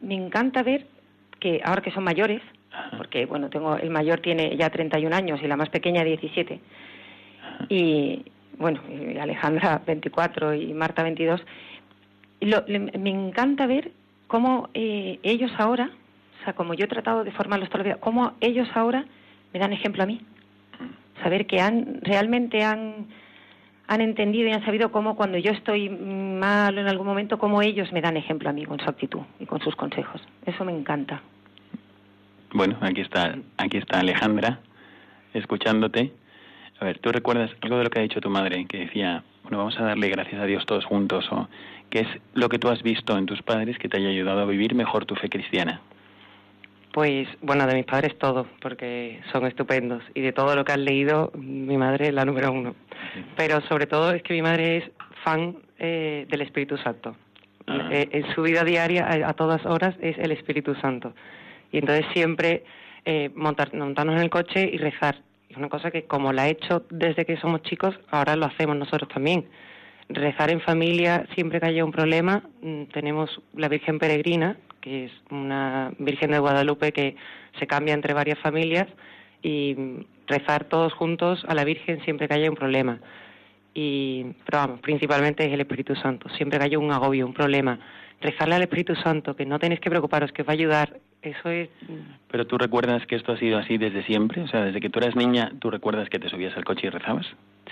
[0.00, 0.86] me encanta ver
[1.38, 2.40] que ahora que son mayores,
[2.96, 6.58] porque bueno, tengo el mayor tiene ya 31 años y la más pequeña 17,
[7.68, 8.24] y
[8.56, 8.80] bueno,
[9.20, 11.42] Alejandra 24 y Marta 22,
[12.40, 13.92] me encanta ver
[14.26, 15.90] cómo eh, ellos ahora,
[16.40, 19.04] o sea, como yo he tratado de formarlos toda la vida, cómo ellos ahora
[19.52, 20.22] me dan ejemplo a mí
[21.22, 23.06] saber que han realmente han
[23.88, 27.92] han entendido y han sabido cómo cuando yo estoy mal en algún momento, cómo ellos
[27.92, 30.20] me dan ejemplo a mí con su actitud y con sus consejos.
[30.44, 31.22] Eso me encanta.
[32.52, 34.60] Bueno, aquí está, aquí está Alejandra,
[35.34, 36.12] escuchándote.
[36.80, 38.66] A ver, ¿tú recuerdas algo de lo que ha dicho tu madre?
[38.66, 41.26] Que decía, bueno, vamos a darle gracias a Dios todos juntos.
[41.30, 41.48] o
[41.90, 44.46] ¿Qué es lo que tú has visto en tus padres que te haya ayudado a
[44.46, 45.80] vivir mejor tu fe cristiana?
[46.96, 50.02] Pues bueno, de mis padres todo, porque son estupendos.
[50.14, 52.74] Y de todo lo que han leído, mi madre es la número uno.
[53.36, 54.84] Pero sobre todo es que mi madre es
[55.22, 57.14] fan eh, del Espíritu Santo.
[57.66, 57.90] Ah.
[57.92, 61.12] Eh, en su vida diaria, a, todas horas, es el Espíritu Santo.
[61.70, 62.64] Y entonces siempre
[63.04, 65.16] eh, montar, montarnos en el coche y rezar.
[65.50, 68.74] Es una cosa que como la he hecho desde que somos chicos, ahora lo hacemos
[68.74, 69.44] nosotros también.
[70.08, 75.12] Rezar en familia, siempre que haya un problema, mm, tenemos la Virgen Peregrina, que es
[75.32, 77.16] una Virgen de Guadalupe que
[77.58, 78.86] se cambia entre varias familias
[79.42, 79.74] y
[80.28, 83.00] rezar todos juntos a la Virgen siempre que haya un problema.
[83.74, 86.28] Y, pero vamos, principalmente es el Espíritu Santo.
[86.36, 87.80] Siempre que haya un agobio, un problema,
[88.20, 91.50] rezarle al Espíritu Santo, que no tenéis que preocuparos, que os va a ayudar, eso
[91.50, 91.68] es...
[92.30, 95.00] Pero tú recuerdas que esto ha sido así desde siempre, o sea, desde que tú
[95.00, 97.26] eras niña, ¿tú recuerdas que te subías al coche y rezabas?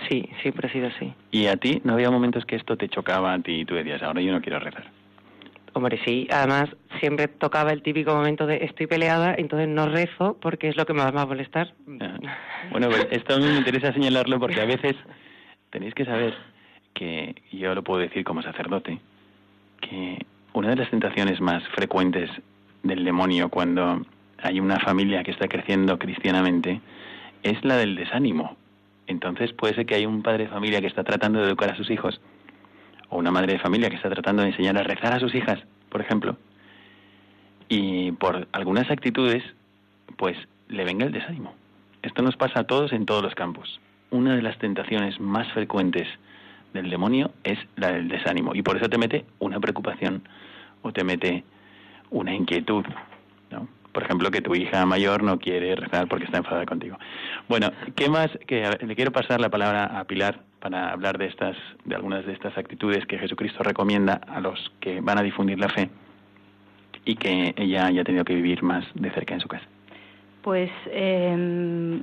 [0.09, 1.13] Sí, siempre ha sido así.
[1.31, 4.03] ¿Y a ti no había momentos que esto te chocaba a ti y tú decías,
[4.03, 5.04] ahora yo no quiero rezar?
[5.75, 6.69] Hombre, sí, además
[7.01, 10.93] siempre tocaba el típico momento de estoy peleada, entonces no rezo porque es lo que
[10.93, 11.73] me va a molestar.
[12.71, 14.95] Bueno, pues esto a mí me interesa señalarlo porque a veces
[15.71, 16.33] tenéis que saber
[16.93, 19.01] que, yo lo puedo decir como sacerdote,
[19.81, 22.29] que una de las tentaciones más frecuentes
[22.83, 24.01] del demonio cuando
[24.43, 26.79] hay una familia que está creciendo cristianamente
[27.43, 28.55] es la del desánimo.
[29.07, 31.75] Entonces puede ser que hay un padre de familia que está tratando de educar a
[31.75, 32.21] sus hijos
[33.09, 35.59] o una madre de familia que está tratando de enseñar a rezar a sus hijas,
[35.89, 36.37] por ejemplo,
[37.69, 39.43] y por algunas actitudes,
[40.17, 40.37] pues
[40.67, 41.53] le venga el desánimo.
[42.01, 43.79] Esto nos pasa a todos en todos los campos.
[44.11, 46.07] Una de las tentaciones más frecuentes
[46.73, 50.27] del demonio es la del desánimo y por eso te mete una preocupación
[50.81, 51.43] o te mete
[52.11, 52.85] una inquietud,
[53.49, 53.67] ¿no?
[53.91, 56.97] Por ejemplo, que tu hija mayor no quiere rezar porque está enfadada contigo.
[57.47, 58.29] Bueno, ¿qué más?
[58.45, 62.33] Que le quiero pasar la palabra a Pilar para hablar de estas, de algunas de
[62.33, 65.91] estas actitudes que Jesucristo recomienda a los que van a difundir la fe
[67.05, 69.63] y que ella haya tenido que vivir más de cerca en su casa.
[70.41, 72.01] Pues eh,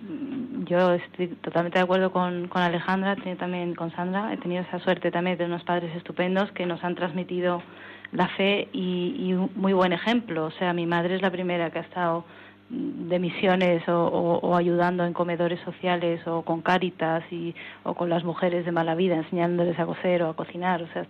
[0.67, 4.33] yo estoy totalmente de acuerdo con, con Alejandra, también con Sandra.
[4.33, 7.65] He tenido esa suerte también de unos padres estupendos que nos han transmitido
[8.13, 10.45] la fe y, un muy buen ejemplo.
[10.45, 12.25] O sea, mi madre es la primera que ha estado
[12.73, 18.65] de misiones o, ayudando en comedores sociales o con cáritas y, o con las mujeres
[18.65, 20.83] de mala vida, enseñándoles a coser o a cocinar.
[20.83, 21.07] O sea,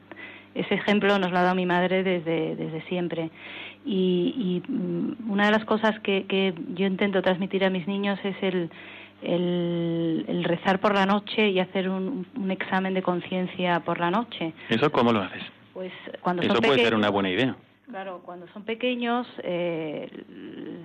[0.56, 3.30] ese ejemplo nos lo ha dado mi madre desde, desde siempre.
[3.84, 8.36] Y, mm, una de las cosas que, que yo intento transmitir a mis niños es
[8.42, 8.68] el,
[9.22, 14.52] el, rezar por la noche y hacer un, un examen de conciencia por la noche.
[14.68, 15.42] ¿Eso cómo lo haces?
[15.72, 17.56] Pues cuando Eso son puede ser una buena idea.
[17.92, 20.08] Claro, cuando son pequeños, eh,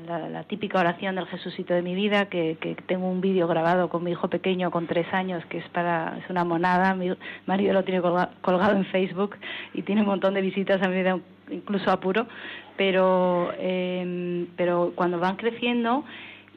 [0.08, 4.04] la, típica oración del Jesucito de mi vida, que, que tengo un vídeo grabado con
[4.04, 6.93] mi hijo pequeño con tres años, que es para es una monada.
[6.96, 7.10] Mi
[7.46, 9.38] marido lo tiene colga- colgado en Facebook
[9.74, 10.82] y tiene un montón de visitas.
[10.82, 11.17] A mí me da
[11.50, 12.28] incluso apuro,
[12.76, 16.04] pero eh, pero cuando van creciendo.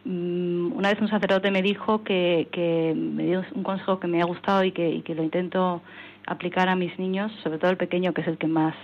[0.04, 4.20] mm, Una vez un sacerdote me dijo que, que me dio un consejo que me
[4.20, 5.80] ha gustado y que, y que lo intento
[6.26, 8.74] aplicar a mis niños, sobre todo el pequeño, que es el que más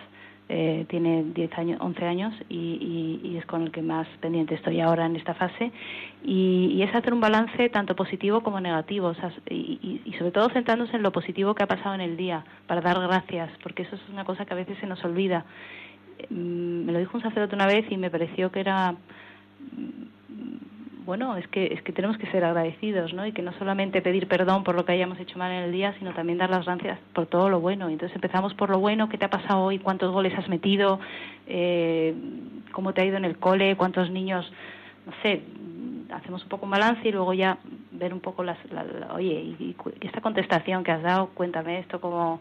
[0.48, 4.80] eh, tiene 10 años, 11 años y, y- es con el que más pendiente estoy
[4.80, 5.72] ahora en esta fase.
[6.24, 9.14] Y, y es hacer un balance tanto positivo como negativo, o
[9.52, 12.98] y, sobre todo centrándose en lo positivo que ha pasado en el día, para dar
[13.00, 15.44] gracias, porque eso es una cosa que a veces se nos olvida.
[16.30, 18.94] Mm, Me lo dijo un sacerdote una vez y me pareció que era
[21.06, 23.24] bueno, es que, es que tenemos que ser agradecidos, ¿no?
[23.26, 25.94] Y que no solamente pedir perdón por lo que hayamos hecho mal en el día,
[25.98, 27.88] sino también dar las gracias por todo lo bueno.
[27.88, 29.78] Entonces empezamos por lo bueno, ¿qué te ha pasado hoy?
[29.78, 30.98] ¿Cuántos goles has metido?
[31.46, 32.14] Eh,
[32.72, 33.76] ¿Cómo te ha ido en el cole?
[33.76, 34.50] ¿Cuántos niños?
[35.06, 35.42] No sé,
[36.12, 37.58] hacemos un poco un balance y luego ya
[37.92, 39.56] ver un poco las, la- oye, y,
[40.00, 42.40] y esta contestación que has dado, cuéntame esto, cómo,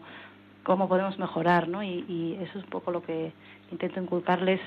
[0.64, 1.82] cómo podemos mejorar, ¿no?
[1.82, 3.32] Y, y eso es un poco lo que
[3.70, 4.60] intento inculcarles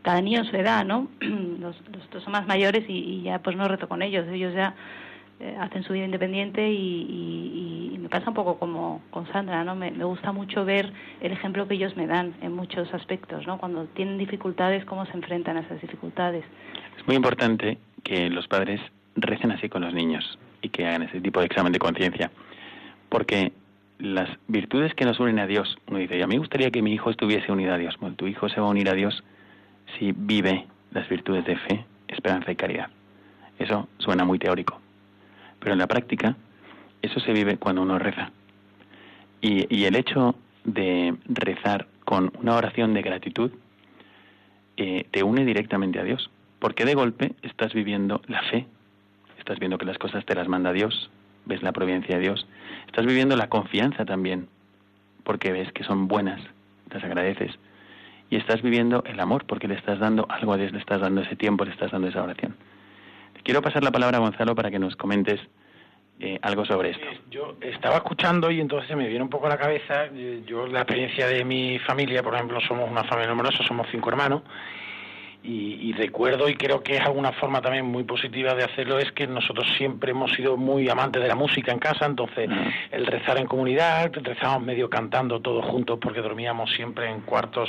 [0.00, 1.08] cada niño su edad, ¿no?
[1.20, 4.54] Los, los otros son más mayores y, y ya pues no reto con ellos, ellos
[4.54, 4.74] ya
[5.42, 9.74] eh, hacen su vida independiente y, me pasa un poco como con Sandra, ¿no?
[9.74, 13.58] Me, me gusta mucho ver el ejemplo que ellos me dan en muchos aspectos, ¿no?
[13.58, 16.44] Cuando tienen dificultades, cómo se enfrentan a esas dificultades.
[16.98, 18.80] Es muy importante que los padres
[19.14, 22.30] recen así con los niños y que hagan ese tipo de examen de conciencia.
[23.08, 23.52] Porque
[23.98, 26.82] las virtudes que nos unen a Dios, uno dice, "Y a mí me gustaría que
[26.82, 27.96] mi hijo estuviese unido a Dios.
[28.00, 29.22] Bueno, tu hijo se va a unir a Dios
[29.98, 32.88] si vive las virtudes de fe, esperanza y caridad.
[33.58, 34.80] Eso suena muy teórico.
[35.58, 36.36] Pero en la práctica,
[37.02, 38.30] eso se vive cuando uno reza.
[39.40, 43.50] Y, el hecho de rezar con una oración de gratitud
[44.76, 46.30] eh, te une directamente a Dios.
[46.58, 48.66] Porque de golpe estás viviendo la fe,
[49.38, 51.10] estás viendo que las cosas te las manda Dios,
[51.44, 52.46] ves la providencia de Dios,
[52.86, 54.46] estás viviendo la confianza también,
[55.24, 56.40] porque ves que son buenas,
[56.90, 57.58] las agradeces,
[58.32, 61.20] y estás viviendo el amor, porque le estás dando algo a Dios, le estás dando
[61.20, 62.56] ese tiempo, le estás dando esa oración.
[63.44, 65.38] Quiero pasar la palabra a Gonzalo para que nos comentes
[66.18, 67.04] eh, algo sobre esto.
[67.30, 70.80] Yo estaba escuchando y entonces me viene un poco a la cabeza, eh, yo la
[70.80, 74.40] experiencia de mi familia, por ejemplo, somos una familia numerosa, somos cinco hermanos,
[75.42, 79.10] y, y recuerdo y creo que es alguna forma también muy positiva de hacerlo es
[79.12, 82.48] que nosotros siempre hemos sido muy amantes de la música en casa, entonces
[82.90, 87.68] el rezar en comunidad, rezábamos medio cantando todos juntos porque dormíamos siempre en cuartos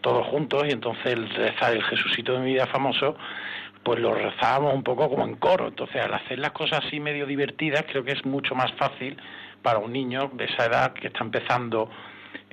[0.00, 3.16] todos juntos y entonces el rezar el Jesucito de mi vida famoso
[3.82, 5.68] pues lo rezábamos un poco como en coro.
[5.68, 9.16] Entonces, al hacer las cosas así medio divertidas, creo que es mucho más fácil
[9.62, 11.88] para un niño de esa edad que está empezando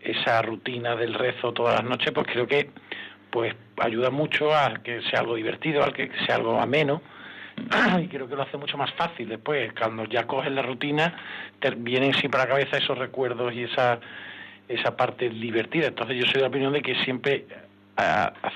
[0.04, 2.70] esa rutina del rezo todas las noches, pues creo que
[3.34, 7.02] pues ayuda mucho a que sea algo divertido, a que sea algo ameno.
[8.02, 11.16] Y creo que lo hace mucho más fácil después, cuando ya coges la rutina,
[11.60, 14.00] te vienen siempre a la cabeza esos recuerdos y esa,
[14.68, 15.88] esa parte divertida.
[15.88, 17.46] Entonces yo soy de la opinión de que siempre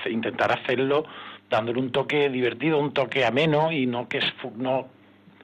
[0.08, 1.04] intentar hacerlo
[1.50, 4.24] dándole un toque divertido, un toque ameno y no que es
[4.56, 4.88] no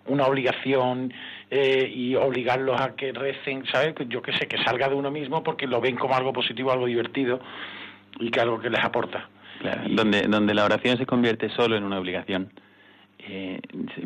[0.06, 1.12] una obligación
[1.50, 3.94] eh, y obligarlos a que recen, ¿sabes?
[4.08, 6.86] Yo que sé, que salga de uno mismo porque lo ven como algo positivo, algo
[6.86, 7.40] divertido
[8.20, 9.28] y que algo que les aporta.
[9.60, 12.50] Claro, donde, donde la oración se convierte solo en una obligación,
[13.26, 13.58] eh,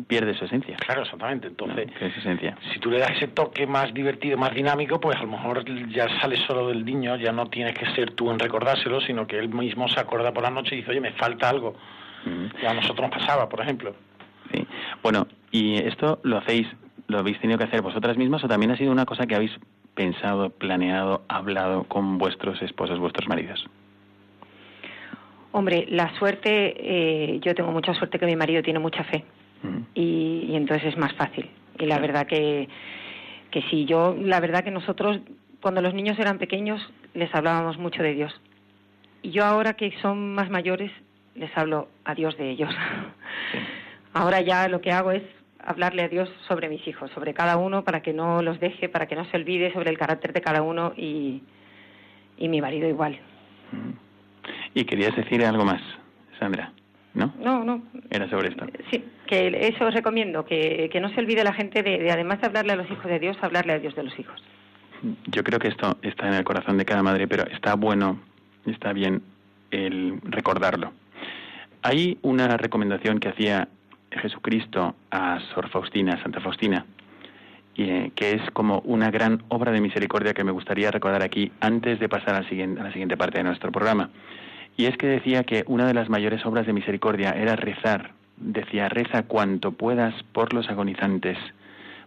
[0.07, 0.77] pierde su esencia.
[0.77, 1.47] Claro, exactamente.
[1.47, 2.07] Entonces, ¿no?
[2.07, 2.57] Es esencia.
[2.71, 6.07] si tú le das ese toque más divertido, más dinámico, pues a lo mejor ya
[6.21, 9.49] sale solo del niño, ya no tienes que ser tú en recordárselo, sino que él
[9.49, 11.75] mismo se acuerda por la noche y dice, oye, me falta algo.
[12.25, 12.63] Mm.
[12.63, 13.93] Y a nosotros nos pasaba, por ejemplo.
[14.53, 14.65] Sí.
[15.03, 16.67] Bueno, ¿y esto lo hacéis,
[17.07, 19.51] lo habéis tenido que hacer vosotras mismas o también ha sido una cosa que habéis
[19.95, 23.65] pensado, planeado, hablado con vuestros esposos, vuestros maridos?
[25.51, 29.23] Hombre, la suerte, eh, yo tengo mucha suerte que mi marido tiene mucha fe
[29.95, 31.49] y, y entonces es más fácil.
[31.79, 32.67] Y la verdad que,
[33.51, 35.19] que sí, yo, la verdad que nosotros,
[35.61, 36.81] cuando los niños eran pequeños,
[37.13, 38.39] les hablábamos mucho de Dios.
[39.21, 40.91] Y yo ahora que son más mayores,
[41.35, 42.69] les hablo a Dios de ellos.
[44.13, 45.21] Ahora ya lo que hago es
[45.63, 49.07] hablarle a Dios sobre mis hijos, sobre cada uno, para que no los deje, para
[49.07, 51.43] que no se olvide sobre el carácter de cada uno y,
[52.37, 53.19] y mi marido igual.
[54.73, 55.81] ¿Y querías decir algo más,
[56.39, 56.71] Sandra?
[57.13, 57.33] ¿No?
[57.39, 58.65] No, no, Era sobre esto.
[58.91, 62.39] Sí, que eso os recomiendo, que, que no se olvide la gente de, de, además
[62.39, 64.41] de hablarle a los hijos de Dios, hablarle a Dios de los hijos.
[65.27, 68.19] Yo creo que esto está en el corazón de cada madre, pero está bueno,
[68.65, 69.23] está bien
[69.71, 70.93] el recordarlo.
[71.81, 73.67] Hay una recomendación que hacía
[74.11, 76.85] Jesucristo a Sor Faustina, Santa Faustina,
[77.75, 82.09] que es como una gran obra de misericordia que me gustaría recordar aquí antes de
[82.09, 84.09] pasar a la siguiente parte de nuestro programa.
[84.77, 88.11] Y es que decía que una de las mayores obras de misericordia era rezar.
[88.37, 91.37] Decía, reza cuanto puedas por los agonizantes,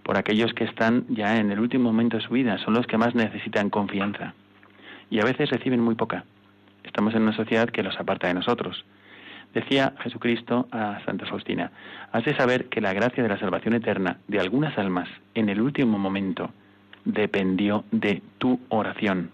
[0.02, 2.98] por aquellos que están ya en el último momento de su vida, son los que
[2.98, 4.34] más necesitan confianza.
[5.10, 6.24] Y a veces reciben muy poca.
[6.84, 8.84] Estamos en una sociedad que los aparta de nosotros.
[9.54, 11.70] Decía Jesucristo a Santa Faustina,
[12.10, 15.60] has de saber que la gracia de la salvación eterna de algunas almas en el
[15.60, 16.50] último momento
[17.04, 19.30] dependió de tu oración.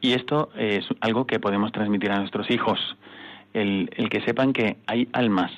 [0.00, 2.78] Y esto es algo que podemos transmitir a nuestros hijos,
[3.52, 5.52] el, que sepan que hay almas,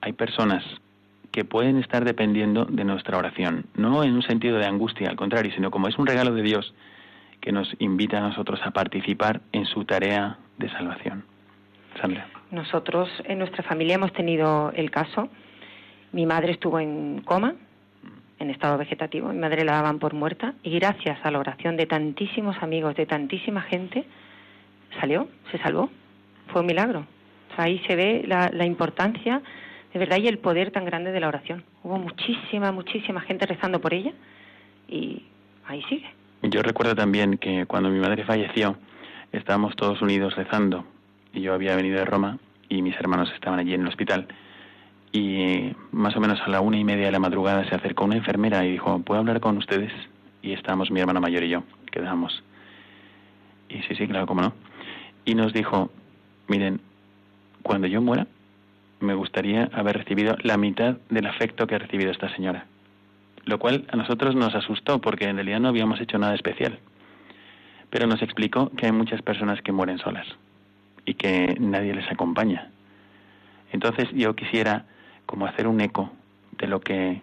[0.00, 0.64] hay personas
[1.30, 5.52] que pueden estar dependiendo de nuestra oración, no en un sentido de angustia, al contrario,
[5.54, 6.74] sino como es un regalo de Dios
[7.40, 11.24] que nos invita a nosotros a participar en su tarea de salvación.
[12.00, 12.26] Sandra.
[12.50, 15.28] Nosotros en nuestra familia hemos tenido el caso.
[16.12, 17.54] Mi madre estuvo en coma,
[18.38, 19.28] en estado vegetativo.
[19.28, 23.06] Mi madre la daban por muerta y gracias a la oración de tantísimos amigos, de
[23.06, 24.04] tantísima gente,
[25.00, 25.90] salió, se salvó.
[26.48, 27.06] Fue un milagro.
[27.56, 29.42] ahí se ve la, la importancia
[29.92, 31.64] de verdad y el poder tan grande de la oración.
[31.82, 34.12] Hubo muchísima, muchísima gente rezando por ella
[34.88, 35.22] y
[35.66, 36.06] ahí sigue.
[36.42, 38.76] Yo recuerdo también que cuando mi madre falleció,
[39.32, 40.84] estábamos todos unidos rezando.
[41.32, 44.28] Y yo había venido de Roma y mis hermanos estaban allí en el hospital.
[45.16, 48.16] Y más o menos a la una y media de la madrugada se acercó una
[48.16, 49.92] enfermera y dijo, ¿puedo hablar con ustedes?
[50.42, 52.42] Y estábamos mi hermana mayor y yo, quedamos.
[53.68, 54.52] Y sí, sí, claro, cómo no.
[55.24, 55.90] Y nos dijo,
[56.48, 56.80] miren,
[57.62, 58.26] cuando yo muera,
[59.00, 62.66] me gustaría haber recibido la mitad del afecto que ha recibido esta señora
[63.46, 66.78] lo cual a nosotros nos asustó porque en realidad no habíamos hecho nada especial.
[67.90, 70.26] Pero nos explicó que hay muchas personas que mueren solas
[71.06, 72.70] y que nadie les acompaña.
[73.72, 74.84] Entonces yo quisiera
[75.26, 76.10] como hacer un eco
[76.58, 77.20] de lo que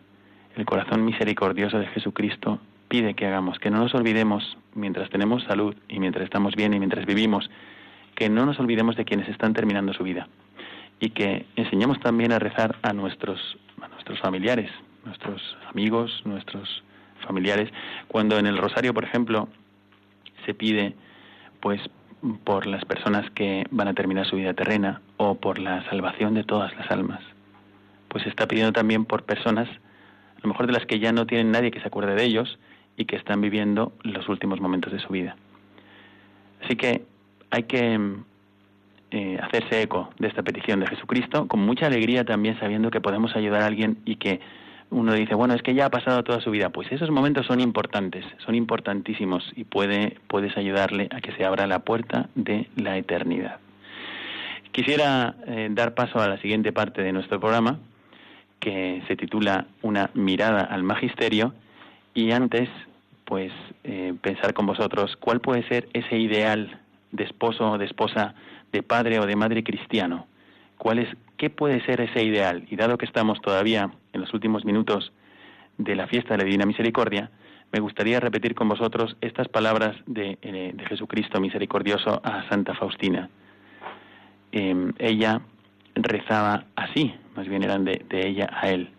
[0.56, 5.76] el corazón misericordioso de Jesucristo pide que hagamos, que no nos olvidemos mientras tenemos salud
[5.88, 7.50] y mientras estamos bien y mientras vivimos,
[8.16, 10.28] que no nos olvidemos de quienes están terminando su vida
[11.00, 14.70] y que enseñemos también a rezar a nuestros, a nuestros familiares,
[15.06, 16.84] nuestros amigos, nuestros
[17.26, 17.72] familiares.
[18.08, 19.48] Cuando en el rosario, por ejemplo,
[20.46, 20.94] se pide
[21.62, 21.82] pues
[22.44, 26.44] por las personas que van a terminar su vida terrena o por la salvación de
[26.44, 27.33] todas las almas.
[28.14, 31.52] Pues está pidiendo también por personas, a lo mejor de las que ya no tienen
[31.52, 32.60] nadie que se acuerde de ellos
[32.96, 35.36] y que están viviendo los últimos momentos de su vida.
[36.64, 37.04] Así que
[37.50, 38.00] hay que
[39.12, 43.36] eh, hacerse eco de esta petición de Jesucristo con mucha alegría también sabiendo que podemos
[43.36, 44.40] ayudar a alguien y que
[44.92, 46.70] uno dice, bueno, es que ya ha pasado toda su vida.
[46.70, 51.66] Pues esos momentos son importantes, son importantísimos y puede, puedes ayudarle a que se abra
[51.66, 53.58] la puerta de la eternidad.
[54.72, 57.80] Quisiera eh, dar paso a la siguiente parte de nuestro programa,
[58.64, 61.54] que se titula Una mirada al magisterio,
[62.14, 62.70] y antes,
[63.26, 63.52] pues,
[63.84, 66.80] eh, pensar con vosotros cuál puede ser ese ideal
[67.12, 68.36] de esposo o de esposa,
[68.72, 70.28] de padre o de madre cristiano.
[70.78, 72.66] ¿Cuál es, ¿Qué puede ser ese ideal?
[72.70, 75.12] Y dado que estamos todavía en los últimos minutos
[75.78, 77.32] de la fiesta de la Divina Misericordia,
[77.74, 83.30] me gustaría repetir con vosotros estas palabras de, eh, Jesucristo misericordioso a Santa Faustina.
[84.54, 85.42] Em, ella
[85.96, 88.90] rezaba así, más bien eran de, ella a él.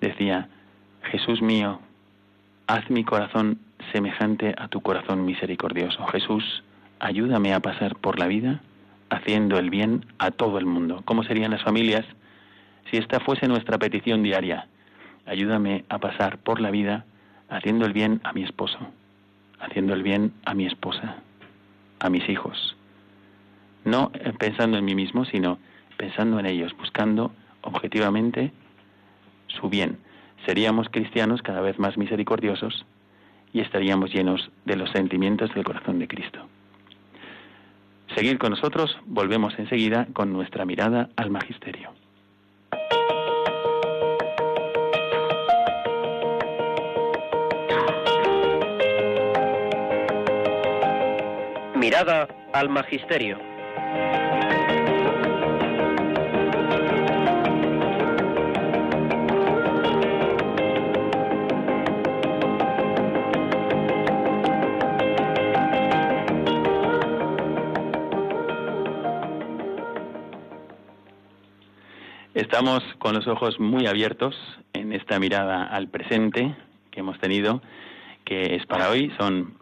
[0.00, 0.48] Decía,
[1.04, 1.80] Jesús mío,
[2.66, 3.58] haz mi corazón
[3.92, 6.04] semejante a tu corazón misericordioso.
[6.06, 6.62] Jesús,
[6.98, 8.60] ayúdame a pasar por la vida
[9.10, 11.02] haciendo el bien a todo el mundo.
[11.04, 12.04] ¿Cómo serían las familias
[12.90, 14.66] si esta fuese nuestra petición diaria?
[15.26, 17.04] Ayúdame a pasar por la vida
[17.48, 18.78] haciendo el bien a mi esposo,
[19.60, 21.16] haciendo el bien a mi esposa,
[22.00, 22.76] a mis hijos.
[23.84, 25.58] No pensando en mí mismo, sino
[25.96, 27.32] pensando en ellos, buscando
[27.62, 28.52] objetivamente
[29.46, 29.98] su bien.
[30.46, 32.84] Seríamos cristianos cada vez más misericordiosos
[33.52, 36.46] y estaríamos llenos de los sentimientos del corazón de Cristo.
[38.14, 41.92] Seguir con nosotros, volvemos enseguida con nuestra mirada al magisterio.
[51.74, 53.38] Mirada al magisterio.
[72.42, 74.34] Estamos con los ojos muy abiertos
[74.72, 76.52] en esta mirada al presente
[76.90, 77.62] que hemos tenido,
[78.24, 79.12] que es para hoy.
[79.16, 79.54] Son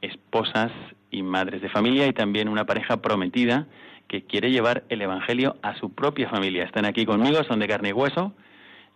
[0.00, 0.70] esposas
[1.10, 3.66] y madres de familia y también una pareja prometida
[4.06, 6.62] que quiere llevar el Evangelio a su propia familia.
[6.62, 8.32] Están aquí conmigo, son de carne y hueso.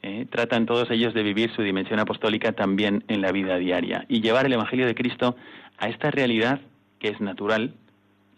[0.02, 4.20] eh, tratan todos ellos de vivir su dimensión apostólica también en la vida diaria y
[4.20, 5.34] llevar el Evangelio de Cristo
[5.76, 6.60] a esta realidad
[7.00, 7.74] que es natural,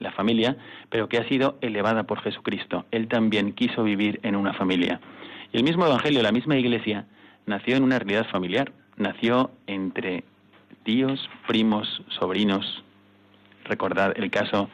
[0.01, 0.57] la familia,
[0.88, 2.86] pero que ha sido elevada por Jesucristo.
[2.90, 5.01] Él también quiso vivir en una familia.
[5.53, 7.07] Y el mismo Evangelio, la misma Iglesia,
[7.46, 10.24] nació en una realidad familiar, nació entre
[10.82, 12.82] tíos, primos, sobrinos.
[13.64, 14.68] Recordad el caso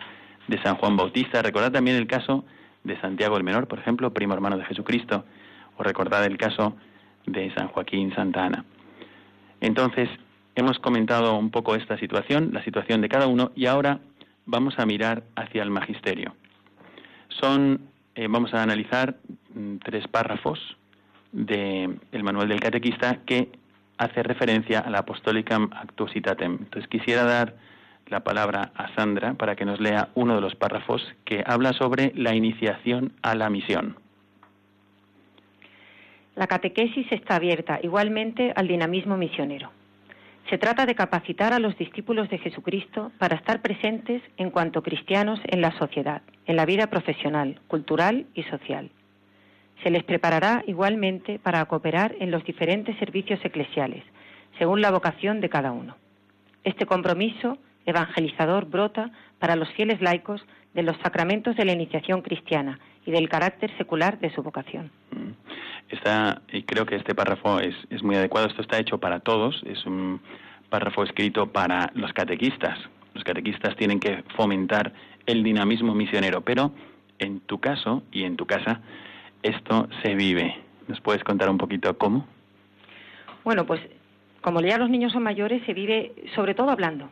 [0.49, 2.45] de San Juan Bautista, recordad también el caso
[2.85, 5.25] de Santiago el Menor, por ejemplo, primo hermano de Jesucristo,
[5.77, 6.77] o recordad el caso
[7.27, 8.65] de San Joaquín Santa Ana.
[9.61, 10.09] Entonces,
[10.55, 13.99] hemos comentado un poco esta situación, la situación de cada uno, y ahora
[14.47, 16.35] vamos a mirar hacia el magisterio.
[17.29, 17.81] Son,
[18.15, 19.17] eh, vamos a analizar
[19.55, 20.77] mm, tres párrafos
[21.33, 23.51] del manual del catequista que
[23.99, 26.59] hace referencia a la Apostolicam Actuositatem.
[26.61, 27.55] Entonces quisiera dar
[28.09, 32.13] la palabra a Sandra para que nos lea uno de los párrafos que habla sobre
[32.15, 33.97] la iniciación a la misión.
[36.37, 39.71] La catequesis está abierta igualmente al dinamismo misionero.
[40.49, 45.41] Se trata de capacitar a los discípulos de Jesucristo para estar presentes en cuanto cristianos
[45.45, 48.91] en la sociedad, en la vida profesional, cultural y social.
[49.83, 54.05] Se les preparará igualmente para cooperar en los diferentes servicios eclesiales,
[54.57, 55.97] según la vocación de cada uno.
[56.63, 62.79] Este compromiso evangelizador brota para los fieles laicos de los sacramentos de la iniciación cristiana
[63.07, 64.91] y del carácter secular de su vocación.
[65.13, 65.31] Mm.
[65.89, 68.49] Está, y creo que este párrafo es, es muy adecuado.
[68.49, 69.63] Esto está hecho para todos.
[69.65, 70.21] Es un
[70.69, 72.79] párrafo escrito para los catequistas.
[73.15, 74.93] Los catequistas tienen que fomentar
[75.27, 76.73] el dinamismo misionero, pero
[77.21, 78.81] en tu caso y en tu casa
[79.43, 80.57] esto se vive.
[80.89, 82.27] ¿Nos puedes contar un poquito cómo?
[83.45, 83.81] Bueno, pues
[84.41, 87.09] como ya los niños son mayores, se vive sobre todo hablando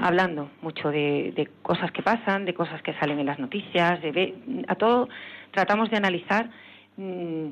[0.00, 4.34] hablando mucho de, cosas que pasan, de cosas que salen en las noticias, de
[4.68, 5.08] a todo
[5.52, 6.50] tratamos de analizar
[6.96, 7.48] mm,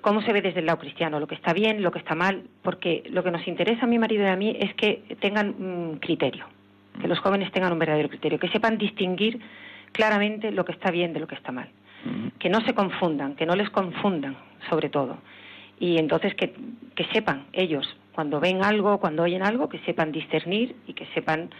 [0.00, 2.44] cómo se ve desde el lado cristiano, lo que está bien, lo que está mal,
[2.62, 5.98] porque lo que nos interesa a mi marido y a mí es que tengan un
[5.98, 6.46] criterio,
[7.00, 9.40] que los jóvenes tengan un verdadero criterio, que sepan distinguir
[9.92, 11.68] claramente lo que está bien de lo que está mal,
[12.38, 14.36] que no se confundan, que no les confundan,
[14.70, 15.18] sobre todo,
[15.78, 16.54] y entonces que
[17.12, 17.86] sepan ellos
[18.18, 21.50] cuando ven algo, cuando oyen algo, que sepan discernir y que sepan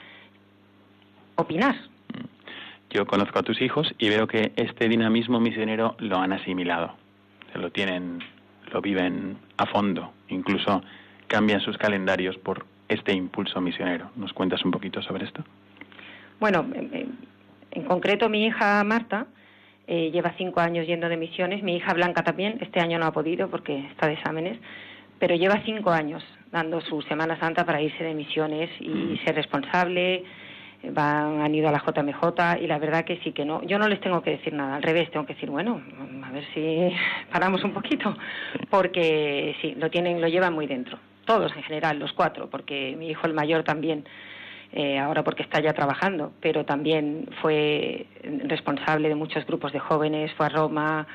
[1.37, 1.77] opinar.
[2.91, 6.95] Yo conozco a tus hijos y veo que este dinamismo misionero lo han asimilado,
[7.55, 8.19] lo tienen,
[8.73, 10.83] lo viven a fondo, incluso
[11.29, 14.11] cambian sus calendarios por este impulso misionero.
[14.17, 15.45] ¿Nos cuentas un poquito sobre esto?
[16.41, 16.67] Bueno,
[17.71, 19.29] en concreto mi hija Marta
[19.87, 23.13] eh, lleva cinco años yendo de misiones, mi hija Blanca también, este año no ha
[23.13, 24.59] podido porque está de exámenes,
[25.21, 29.25] pero lleva cinco años dando su Semana Santa para irse de misiones y mm.
[29.25, 30.25] ser responsable.
[30.83, 33.63] Van, han ido a la JMJ y la verdad que sí que no.
[33.65, 35.83] Yo no les tengo que decir nada, al revés, tengo que decir, bueno,
[36.25, 36.93] a ver si
[37.33, 38.17] paramos un poquito,
[38.71, 40.99] porque sí, lo tienen, lo llevan muy dentro.
[41.25, 44.05] Todos en general, los cuatro, porque mi hijo el mayor también,
[44.73, 48.07] eh, ahora porque está ya trabajando, pero también fue
[48.45, 51.07] responsable de muchos grupos de jóvenes, fue a Roma,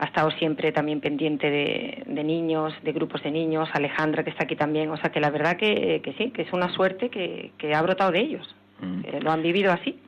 [0.00, 4.56] ha estado siempre también pendiente de, niños, de grupos de niños, Alejandra que está aquí
[4.56, 8.10] también, o sea que la verdad que, sí, que es una suerte que, ha brotado
[8.10, 9.22] de ellos, mm.
[9.22, 9.98] lo han vivido así.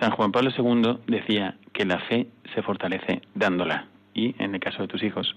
[0.00, 4.82] San Juan Pablo II decía que la fe se fortalece dándola y en el caso
[4.82, 5.34] de tus hijos,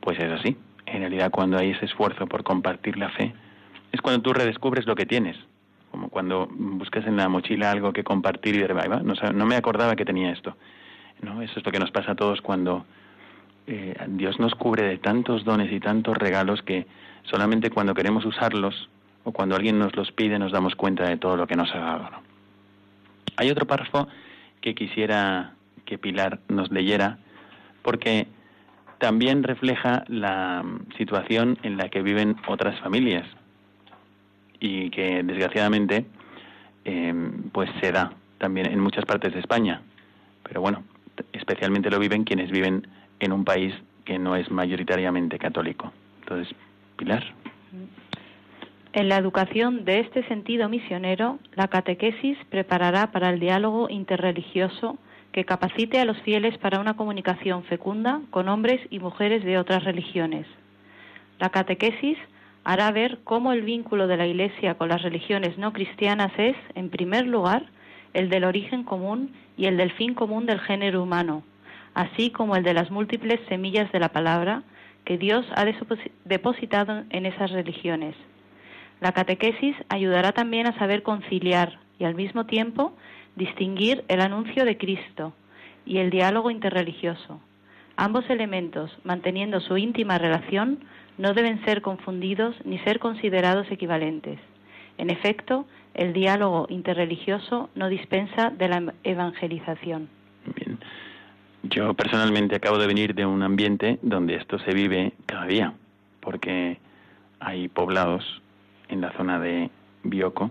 [0.00, 0.56] pues es así.
[0.86, 3.32] En realidad cuando hay ese esfuerzo por compartir la fe,
[3.92, 5.36] es cuando tú redescubres lo que tienes,
[5.92, 9.94] como cuando buscas en la mochila algo que compartir y de no, no me acordaba
[9.94, 10.56] que tenía esto.
[11.20, 11.40] ¿no?
[11.40, 12.84] Eso es lo que nos pasa a todos cuando
[13.66, 16.86] eh, Dios nos cubre de tantos dones y tantos regalos que
[17.24, 18.88] solamente cuando queremos usarlos
[19.24, 21.78] o cuando alguien nos los pide nos damos cuenta de todo lo que nos ha
[21.78, 22.08] dado.
[23.36, 24.08] Hay otro párrafo
[24.60, 25.54] que quisiera
[25.84, 27.18] que Pilar nos leyera
[27.82, 28.26] porque
[28.98, 30.64] también refleja la
[30.96, 33.26] situación en la que viven otras familias
[34.60, 36.06] y que desgraciadamente
[36.84, 39.82] em, pues se da también en muchas partes de España.
[40.44, 40.84] Pero bueno,
[41.32, 42.86] especialmente lo viven quienes viven
[43.22, 43.72] en un país
[44.04, 45.92] que no es mayoritariamente católico.
[46.20, 46.54] Entonces,
[46.96, 47.24] Pilar.
[48.92, 54.98] En la educación de este sentido misionero, la catequesis preparará para el diálogo interreligioso
[55.32, 59.84] que capacite a los fieles para una comunicación fecunda con hombres y mujeres de otras
[59.84, 60.46] religiones.
[61.38, 62.18] La catequesis
[62.64, 66.90] hará ver cómo el vínculo de la Iglesia con las religiones no cristianas es, en
[66.90, 67.64] primer lugar,
[68.12, 71.44] el del origen común y el del fin común del género humano,
[71.94, 74.62] así como el de las múltiples semillas de la palabra
[75.04, 75.64] que Dios ha
[76.24, 78.14] depositado en esas religiones.
[79.00, 82.92] La catequesis ayudará también a saber conciliar y al mismo tiempo
[83.36, 85.32] distinguir el anuncio de Cristo
[85.84, 87.40] y el diálogo interreligioso,
[87.96, 90.80] Ambos elementos, manteniendo su íntima relación,
[91.18, 94.38] no deben ser confundidos ni ser considerados equivalentes.
[94.98, 100.08] En efecto, el diálogo interreligioso no dispensa de la evangelización.
[101.74, 105.72] Yo personalmente acabo de venir de un ambiente donde esto se vive cada día,
[106.20, 106.78] porque
[107.40, 108.42] hay poblados
[108.90, 109.70] en la zona de
[110.02, 110.50] Bioko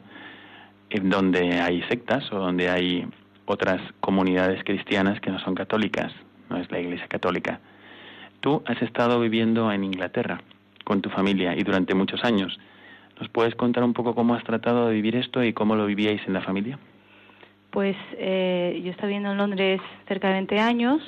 [0.90, 3.08] en donde hay sectas o donde hay
[3.46, 6.12] otras comunidades cristianas que no son católicas,
[6.50, 7.60] no es la Iglesia católica.
[8.40, 10.42] Tú has estado viviendo en Inglaterra
[10.84, 12.60] con tu familia y durante muchos años.
[13.20, 16.22] ¿Nos puedes contar un poco cómo has tratado de vivir esto y cómo lo vivíais
[16.26, 16.80] en la familia?
[17.72, 21.02] Pues eh, yo estaba viviendo en Londres cerca de 20 años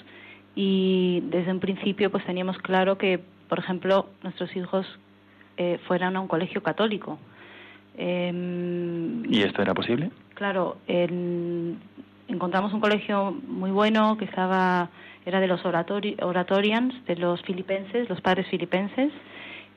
[0.56, 4.88] y desde un principio pues teníamos claro que, por ejemplo, nuestros hijos
[5.58, 7.20] eh, fueran a un colegio católico.
[7.98, 10.10] Em, ¿Y esto era posible?
[10.34, 10.78] Claro,
[12.28, 14.90] encontramos un colegio muy bueno que estaba
[15.26, 19.12] era de los oratorians, de los filipenses, los padres filipenses,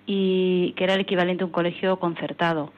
[0.07, 2.73] y que era el equivalente a un colegio concertado,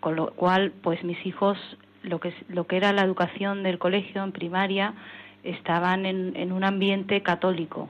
[0.00, 1.58] con lo cual, pues mis hijos,
[2.02, 4.94] lo que lo que era la educación del colegio en primaria,
[5.42, 7.88] estaban en, en un ambiente católico.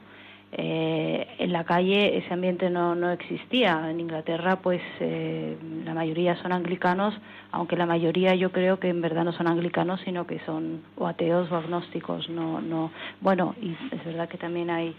[0.51, 3.89] Eh, en la calle ese ambiente no, no existía.
[3.89, 5.55] En Inglaterra, pues eh,
[5.85, 7.13] la mayoría son anglicanos,
[7.51, 11.07] aunque la mayoría yo creo que en verdad no son anglicanos, sino que son o
[11.07, 12.29] ateos o agnósticos.
[12.29, 12.91] No, no.
[13.21, 14.95] Bueno, y es verdad que también hay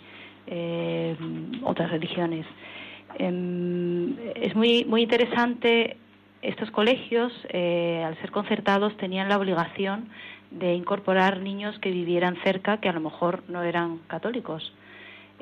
[0.47, 1.17] eh,
[1.65, 2.47] otras religiones.
[3.19, 5.97] Em, es muy muy interesante.
[6.43, 10.09] Estos colegios, al ser concertados, tenían la obligación
[10.51, 14.72] de incorporar niños que vivieran cerca, que a lo mejor no eran católicos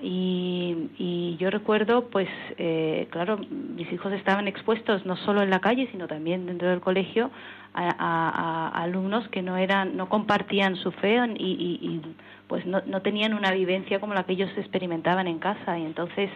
[0.03, 5.88] y, yo recuerdo, pues, eh, claro, mis hijos estaban expuestos no solo en la calle,
[5.90, 7.30] sino también dentro del colegio
[7.74, 12.01] a, alumnos que no eran, no compartían su fe y,
[12.46, 15.78] pues no, no, tenían una vivencia como la que ellos experimentaban en casa.
[15.78, 16.30] Y entonces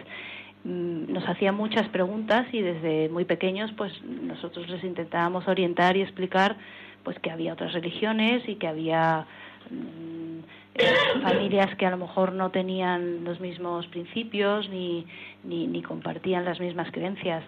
[0.63, 6.55] nos hacían muchas preguntas y desde muy pequeños, pues nosotros les intentábamos orientar y explicar,
[7.03, 9.25] pues que había otras religiones y que había
[9.69, 15.05] mm, familias que a lo mejor no tenían los mismos principios ni,
[15.43, 17.43] ni, compartían las mismas creencias.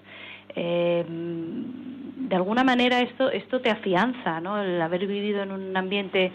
[0.56, 4.62] Eh, de alguna manera esto, esto te afianza, ¿no?
[4.62, 6.32] El haber vivido en un ambiente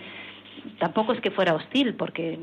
[0.79, 2.39] tampoco es que fuera hostil, porque...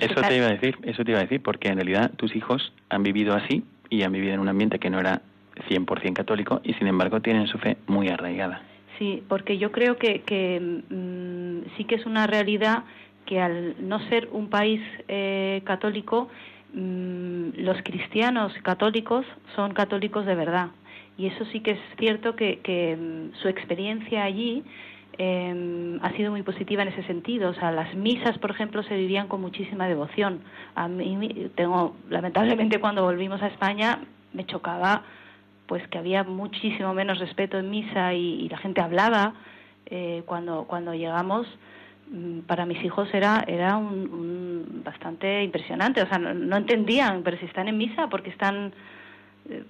[0.00, 2.72] eso te iba a decir, eso te iba a decir, porque en realidad tus hijos
[2.88, 5.20] han vivido así y han vivido en un ambiente que no era
[5.68, 8.62] 100% católico y sin embargo tienen su fe muy arraigada.
[8.98, 12.84] Sí, porque yo creo que, que mm, sí que es una realidad
[13.26, 16.30] que al no ser un país eh, católico,
[16.72, 20.68] mm, los cristianos católicos son católicos de verdad.
[21.18, 24.64] Y eso sí que es cierto que, mm, su experiencia allí
[25.18, 27.50] em, ha sido muy positiva en ese sentido.
[27.50, 30.40] O sea, las misas, por ejemplo, se vivían con muchísima devoción.
[30.74, 34.00] A mí, tengo, lamentablemente, cuando volvimos a España,
[34.32, 35.02] me chocaba
[35.66, 39.34] pues que había muchísimo menos respeto en misa y, la gente hablaba
[39.86, 41.46] eh, cuando cuando llegamos
[42.12, 47.46] Mm, para mis hijos era era un, bastante impresionante o sea no, entendían pero si
[47.46, 48.72] están en misa porque están eh,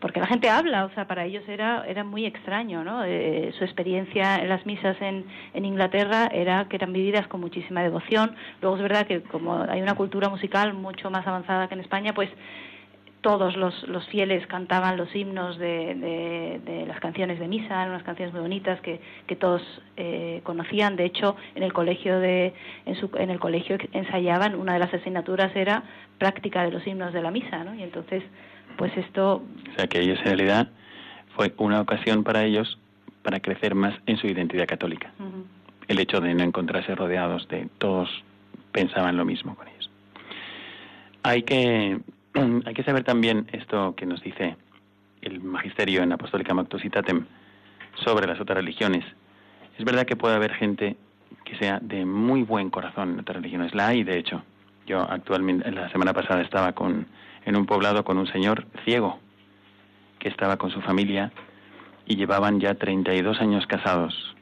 [0.00, 3.64] porque la gente habla o sea para ellos era era muy extraño no eh, su
[3.64, 8.34] experiencia en las misas en, en Inglaterra era que eran vividas con muchísima devoción.
[8.60, 12.12] Luego es verdad que como hay una cultura musical mucho más avanzada que en España
[12.14, 12.28] pues
[13.22, 18.02] todos los, los fieles cantaban los himnos de, de, las canciones de misa, eran unas
[18.02, 19.62] canciones muy bonitas que, que todos
[19.96, 20.96] eh, conocían.
[20.96, 22.52] De hecho, en el colegio de,
[22.84, 25.84] en, su, en el colegio ensayaban, una de las asignaturas era
[26.18, 27.74] práctica de los himnos de la misa, ¿no?
[27.74, 28.24] Y entonces,
[28.76, 29.42] pues esto...
[29.72, 30.68] O sea, que ellos en realidad
[31.36, 32.78] fue una ocasión para ellos
[33.22, 35.12] para crecer más en su identidad católica.
[35.86, 38.08] El hecho de no encontrarse rodeados de todos
[38.72, 39.90] pensaban lo mismo con ellos.
[41.22, 42.00] Hay que
[42.64, 44.57] hay que saber también esto que nos dice
[45.20, 47.26] el magisterio en Apostólica Mactusitatem
[47.95, 49.05] sobre las otras religiones.
[49.78, 50.97] Es verdad que puede haber gente
[51.45, 53.74] que sea de muy buen corazón en otras religiones.
[53.74, 54.43] La hay, de hecho.
[54.87, 57.07] Yo actualmente, la semana pasada estaba con,
[57.45, 59.20] en un poblado con un señor ciego
[60.18, 61.33] que estaba con su familia
[62.07, 64.35] y llevaban ya 32 años casados.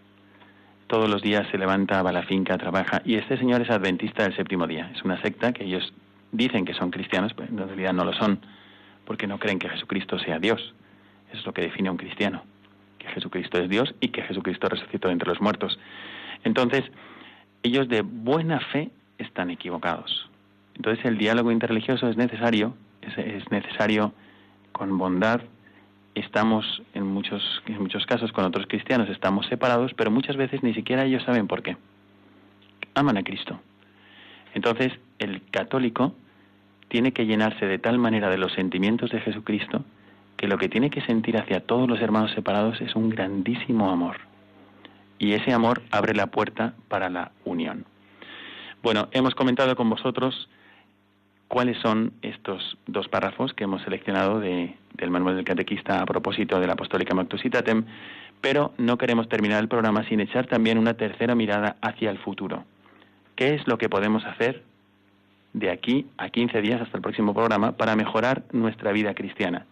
[0.86, 3.02] Todos los días se levanta, va a la finca, trabaja.
[3.04, 4.90] Y este señor es adventista del séptimo día.
[4.94, 5.92] Es una secta que ellos
[6.32, 8.40] dicen que son cristianos, pero en realidad no lo son,
[9.04, 10.74] porque no creen que Jesucristo sea Dios.
[11.30, 12.42] Eso es lo que define a un cristiano,
[12.98, 15.78] que Jesucristo es Dios y que Jesucristo resucitó entre los muertos.
[16.44, 16.84] Entonces,
[17.62, 20.28] ellos de buena fe están equivocados.
[20.74, 24.12] Entonces, el diálogo interreligioso es necesario, es, necesario
[24.72, 25.42] con bondad.
[26.14, 30.74] Estamos en muchos, en muchos casos con otros cristianos, estamos separados, pero muchas veces ni
[30.74, 31.76] siquiera ellos saben por qué.
[32.94, 33.60] Aman a Cristo.
[34.54, 36.14] Entonces, el católico
[36.88, 39.84] tiene que llenarse de tal manera de los sentimientos de Jesucristo
[40.36, 44.16] que lo que tiene que sentir hacia todos los hermanos separados es un grandísimo amor.
[45.18, 47.84] Y ese amor abre la puerta para la unión.
[48.82, 50.48] Bueno, hemos comentado con vosotros
[51.46, 56.66] cuáles son estos dos párrafos que hemos seleccionado del manual del catequista a propósito de
[56.66, 57.84] la apostólica Mactusitatem,
[58.40, 62.64] pero no queremos terminar el programa sin echar también una tercera mirada hacia el futuro.
[63.36, 64.62] ¿Qué es lo que podemos hacer
[65.52, 69.66] de aquí a 15 días hasta el próximo programa para mejorar nuestra vida cristiana?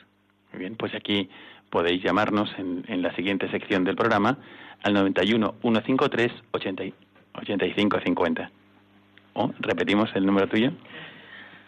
[0.52, 1.30] Muy bien, pues aquí
[1.70, 4.38] podéis llamarnos en, en la siguiente sección del programa
[4.82, 6.84] al 91 153 80,
[7.34, 8.50] 85 50.
[9.34, 10.72] ¿O repetimos el número tuyo?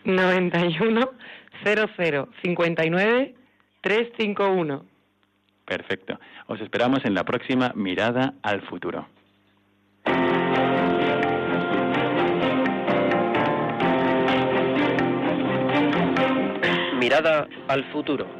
[0.04, 1.10] 91
[1.62, 3.34] 00 59
[3.81, 4.85] 351.
[5.64, 6.18] Perfecto.
[6.47, 9.07] Os esperamos en la próxima Mirada al Futuro.
[16.99, 18.39] Mirada al futuro.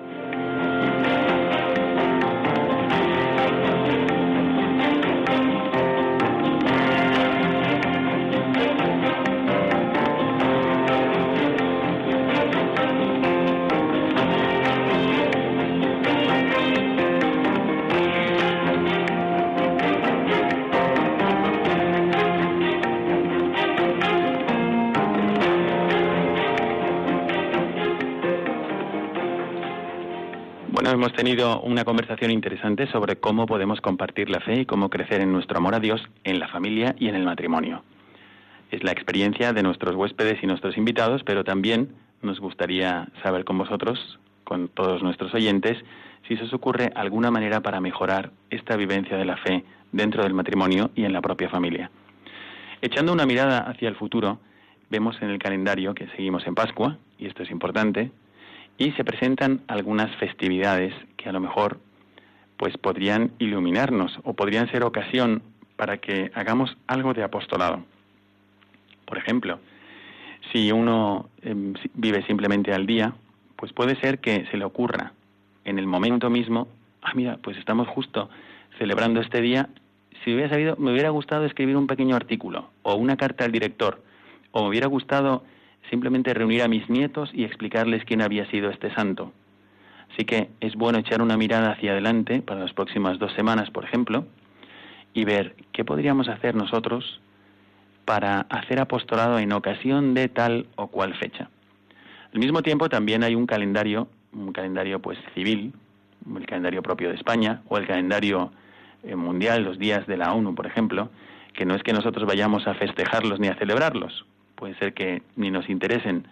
[30.88, 35.30] Hemos tenido una conversación interesante sobre cómo podemos compartir la fe y cómo crecer en
[35.30, 37.82] nuestro amor a Dios en la familia y en el matrimonio.
[38.70, 41.90] Es la experiencia de nuestros huéspedes y nuestros invitados, pero también
[42.22, 45.76] nos gustaría saber con vosotros, con todos nuestros oyentes,
[46.26, 50.34] si se os ocurre alguna manera para mejorar esta vivencia de la fe dentro del
[50.34, 51.90] matrimonio y en la propia familia.
[52.80, 54.38] Echando una mirada hacia el futuro,
[54.88, 58.10] vemos en el calendario que seguimos en Pascua, y esto es importante,
[58.80, 61.78] y se presentan algunas festividades que a lo mejor
[62.56, 65.42] pues podrían iluminarnos o podrían ser ocasión
[65.76, 67.84] para que hagamos algo de apostolado.
[69.04, 69.60] Por ejemplo,
[70.50, 73.12] si uno em, vive simplemente al día,
[73.56, 75.12] pues puede ser que se le ocurra
[75.66, 76.66] en el momento mismo,
[77.02, 78.30] ah, mira, pues estamos justo
[78.78, 79.68] celebrando este día,
[80.24, 84.02] si hubiera sabido, me hubiera gustado escribir un pequeño artículo o una carta al director,
[84.52, 85.44] o me hubiera gustado
[85.91, 89.32] simplemente reunir a mis nietos y explicarles quién había sido este santo.
[90.12, 93.84] Así que es bueno echar una mirada hacia adelante para las próximas dos semanas, por
[93.84, 94.24] ejemplo,
[95.12, 97.20] y ver qué podríamos hacer nosotros
[98.05, 101.49] para hacer apostolado en ocasión de tal o cual fecha.
[102.32, 105.72] Al mismo tiempo también hay un calendario, un calendario pues civil,
[106.36, 108.53] el calendario propio de España o el calendario
[109.03, 111.11] eh, mundial, los días de la ONU, por ejemplo,
[111.53, 114.24] que no es que nosotros vayamos a festejarlos ni a celebrarlos,
[114.61, 116.28] puede ser que ni nos interesen,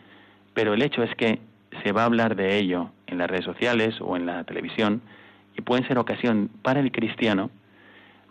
[0.53, 1.41] pero el hecho es que
[1.83, 5.01] se va a hablar de ello en las redes sociales o en la televisión
[5.57, 7.51] y pueden ser ocasión para el cristiano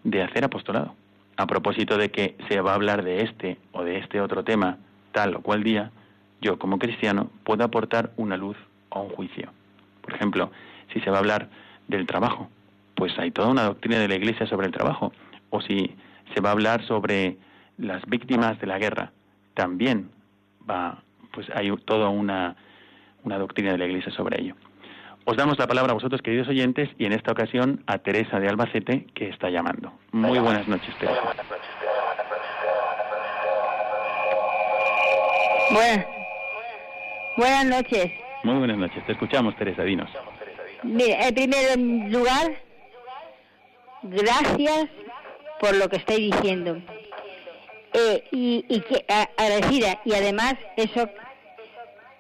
[0.04, 0.94] de hacer apostolado.
[1.36, 4.78] A propósito de que se va a hablar de este o de este otro tema
[5.14, 5.90] tal o cual día,
[6.42, 8.58] yo como cristiano puedo aportar una luz
[8.90, 9.52] o un juicio.
[10.02, 10.52] Por ejemplo,
[10.94, 11.50] si se va a hablar
[11.88, 12.50] del trabajo,
[12.94, 15.12] pues hay toda una doctrina de la Iglesia sobre el trabajo.
[15.50, 15.96] O si
[16.36, 17.38] se va a hablar sobre
[17.78, 19.12] las víctimas de la guerra,
[19.58, 20.12] también
[20.70, 21.02] va,
[21.34, 22.56] pues hay toda una,
[23.24, 24.56] una doctrina de la Iglesia sobre ello.
[25.26, 28.48] Os damos la palabra a vosotros, queridos oyentes, y en esta ocasión a Teresa de
[28.48, 29.92] Albacete, que está llamando.
[30.12, 31.22] Muy buenas noches, Teresa.
[35.72, 36.06] Buenas,
[37.36, 38.12] buenas noches.
[38.44, 39.06] Muy buenas noches.
[39.06, 39.84] Te escuchamos, Teresa.
[39.84, 40.10] Dinos.
[40.84, 41.80] Mira, en primer
[42.12, 42.52] lugar,
[44.04, 44.88] gracias
[45.60, 46.80] por lo que estoy diciendo.
[47.94, 49.06] Eh, y, y que,
[49.38, 50.02] agradecida.
[50.06, 51.10] Y además, eso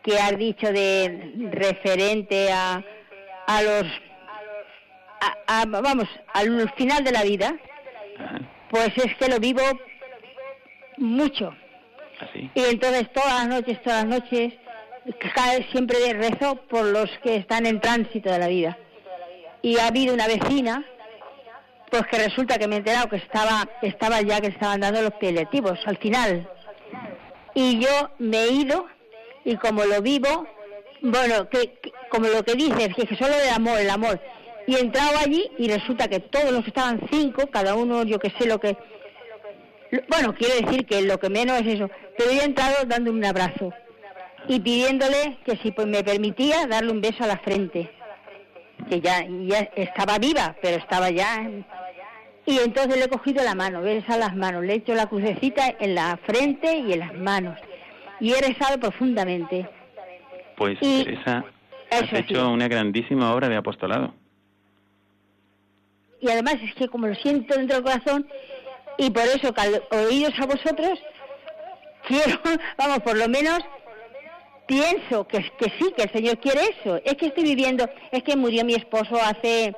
[0.03, 2.83] que has dicho de referente a,
[3.45, 3.83] a los.
[5.47, 7.57] A, vamos, al final de la vida,
[8.69, 9.61] pues es que lo vivo
[10.97, 11.53] mucho.
[12.19, 14.53] ¿Ah, y entonces todas las noches, todas las noches,
[15.71, 18.77] siempre rezo por los que están en tránsito de la vida.
[19.61, 20.85] y ha habido una vecina
[21.89, 25.13] pues que resulta que me he enterado que estaba estaba ya que estaban dando los
[25.13, 26.49] paliativos al final.
[27.53, 28.85] Y yo me he ido
[29.45, 30.47] y como lo vivo
[31.01, 31.79] bueno que,
[32.09, 34.19] como lo que dices que, solo el amor el amor.
[34.67, 38.19] Y he entrado allí y resulta que todos los que estaban cinco cada uno yo
[38.19, 38.75] que sé lo que
[40.09, 43.71] bueno quiero decir que lo que menos es eso pero he entrado dándole un abrazo
[44.49, 47.96] y pidiéndole que si pues me permitía darle un beso a la frente
[48.87, 51.49] que ya, ya estaba viva, pero estaba ya.
[52.45, 55.07] Y entonces le he cogido la mano, he a las manos, le he hecho la
[55.07, 57.59] crucecita en la frente y en las manos.
[58.19, 59.69] Y he rezado profundamente.
[60.55, 61.43] Pues Teresa,
[61.91, 64.13] has hecho una grandísima obra de apostolado.
[66.19, 68.27] Y además es que como lo siento dentro del corazón,
[68.97, 69.53] y por eso,
[69.91, 70.99] oídos a vosotros,
[72.07, 72.39] quiero,
[72.77, 73.59] vamos, por lo menos
[74.67, 76.97] pienso que, que sí, que el Señor quiere eso.
[77.03, 79.73] Es que estoy viviendo, es que murió mi esposo hace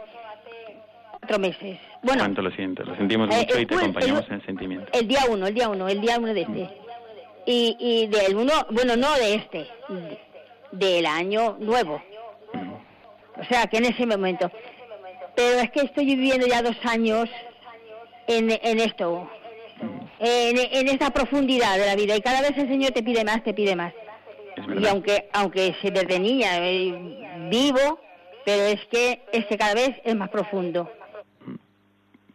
[1.11, 1.79] cuatro meses.
[2.01, 2.83] Bueno, ¿Cuánto lo siento?
[2.83, 4.87] Lo sentimos eh, mucho y te acompañamos en el sentimiento.
[4.93, 6.69] El día uno, el día uno, el día uno de este.
[7.45, 9.67] Y, y del uno, bueno, no de este,
[10.71, 12.01] del año nuevo.
[13.37, 14.51] O sea, que en ese momento.
[15.35, 17.29] Pero es que estoy viviendo ya dos años
[18.27, 19.29] en, en esto,
[20.19, 22.15] en, en esta profundidad de la vida.
[22.15, 23.93] Y cada vez el Señor te pide más, te pide más
[24.79, 27.99] y aunque aunque se desde niña eh, vivo,
[28.45, 30.89] pero es que este cada vez es más profundo.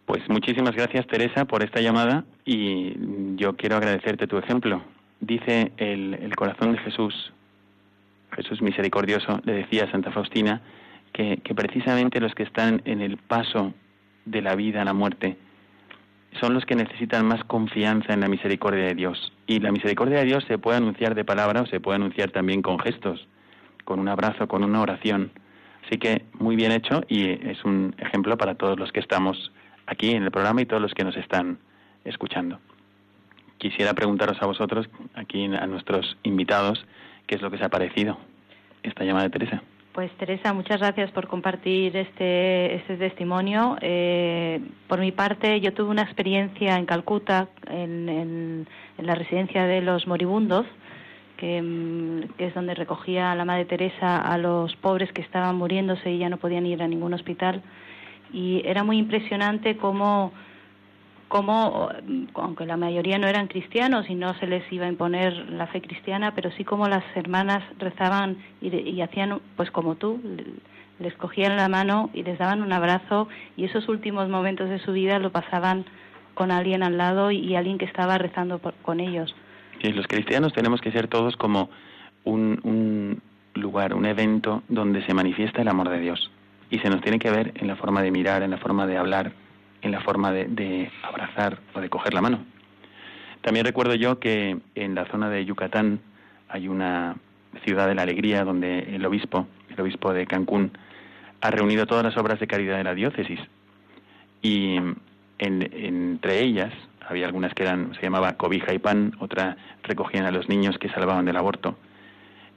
[0.07, 4.83] Pues muchísimas gracias Teresa por esta llamada y yo quiero agradecerte tu ejemplo.
[5.21, 7.33] Dice el, el corazón de Jesús,
[8.33, 10.61] Jesús misericordioso, le decía a Santa Faustina
[11.13, 13.73] que, que precisamente los que están en el paso
[14.27, 15.37] de la vida a la muerte
[16.41, 19.33] son los que necesitan más confianza en la misericordia de Dios.
[19.47, 22.63] Y la misericordia de Dios se puede anunciar de palabra o se puede anunciar también
[22.63, 23.27] con gestos,
[23.85, 25.31] con un abrazo, con una oración.
[25.87, 29.53] Así que muy bien hecho y es un ejemplo para todos los que estamos
[29.87, 31.59] aquí en el programa y todos los que nos están
[32.05, 32.59] escuchando.
[33.59, 36.85] Quisiera preguntaros a vosotros, aquí a nuestros invitados,
[37.27, 38.19] qué es lo que os ha parecido
[38.83, 39.63] esta llamada de Teresa.
[39.95, 43.77] Pues Teresa, muchas gracias por compartir este, este testimonio.
[43.81, 48.67] Eh, por mi parte, yo tuve una experiencia en Calcuta, en,
[48.99, 50.67] la residencia de los moribundos,
[51.37, 56.11] que, mm, que, es donde recogía la Madre Teresa a los pobres que estaban muriéndose
[56.11, 57.63] y ya no podían ir a ningún hospital.
[58.33, 60.33] Y era muy impresionante cómo
[61.29, 61.89] como,
[62.35, 65.81] aunque la mayoría no eran cristianos y no se les iba a imponer la fe
[65.81, 70.21] cristiana, pero sí como las hermanas rezaban y, hacían, pues como tú,
[70.99, 74.93] les cogían la mano y les daban un abrazo y esos últimos momentos de su
[74.93, 75.85] vida lo pasaban
[76.35, 79.35] con alguien al lado y, alguien que estaba rezando con ellos.
[79.83, 81.71] Sí, los cristianos tenemos que ser todos como
[82.25, 83.21] un, un
[83.55, 86.31] lugar, un evento donde se manifiesta el amor de Dios
[86.71, 88.97] y se nos tiene que ver en la forma de mirar, en la forma de
[88.97, 89.33] hablar,
[89.85, 92.45] en la forma de, abrazar o de coger la mano.
[93.43, 96.01] También recuerdo yo que en la zona de Yucatán
[96.49, 97.17] hay una
[97.65, 100.73] ciudad de la alegría donde el obispo, el obispo de Cancún,
[101.43, 103.39] ha reunido todas las obras de caridad de la diócesis
[104.41, 104.79] y
[105.39, 106.73] entre ellas
[107.07, 110.89] había algunas que eran se llamaba cobija y pan, otra recogían a los niños que
[110.89, 111.77] salvaban del aborto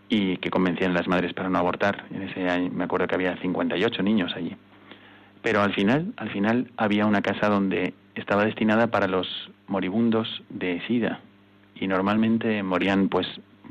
[0.07, 2.05] y que convencían a las madres para no abortar.
[2.11, 4.55] En ese año me acuerdo que había 58 niños allí.
[5.41, 9.27] Pero al final, al final había una casa donde estaba destinada para los
[9.67, 11.19] moribundos de SIDA
[11.75, 13.27] y normalmente morían pues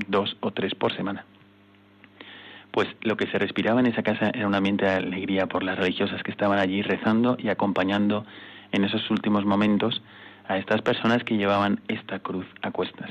[0.08, 1.24] dos o tres por semana.
[2.70, 5.78] Pues lo que se respiraba en esa casa era un ambiente de alegría por las
[5.78, 8.26] religiosas que estaban allí rezando y acompañando
[8.72, 10.02] en esos últimos momentos
[10.48, 13.10] a estas personas que llevaban esta cruz a cuestas.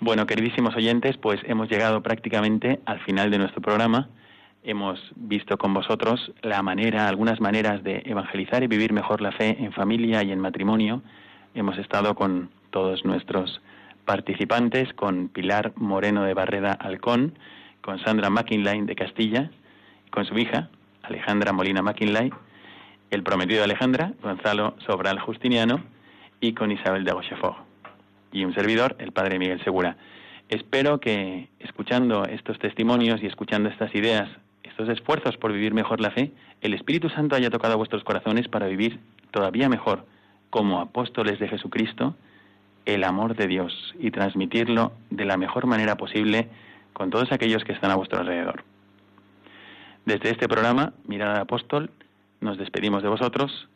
[0.00, 4.08] Bueno, queridísimos oyentes, pues hemos llegado prácticamente al final de nuestro programa
[4.62, 9.56] hemos visto con vosotros la manera, algunas maneras de evangelizar y vivir mejor la fe
[9.58, 11.02] en familia y en matrimonio.
[11.54, 13.60] Hemos estado con todos nuestros
[14.04, 17.38] participantes, con Pilar Moreno de Barreda Alcón,
[17.80, 19.50] con Sandra McKinley de Castilla,
[20.10, 20.70] con su hija,
[21.02, 22.32] Alejandra Molina McKinley,
[23.10, 25.82] el prometido Alejandra, Gonzalo Sobral Justiniano,
[26.40, 27.58] y con Isabel de Rochefort.
[28.32, 29.96] Y un servidor, el padre Miguel Segura.
[30.48, 34.28] Espero que escuchando estos testimonios y escuchando estas ideas
[34.62, 38.66] estos esfuerzos por vivir mejor la fe, el Espíritu Santo haya tocado vuestros corazones para
[38.66, 39.00] vivir
[39.30, 40.06] todavía mejor
[40.50, 42.14] como apóstoles de Jesucristo
[42.84, 46.48] el amor de Dios y transmitirlo de la mejor manera posible
[46.92, 48.64] con todos aquellos que están a vuestro alrededor.
[50.04, 51.90] Desde este programa, Mirada de Apóstol,
[52.40, 53.68] nos despedimos de vosotros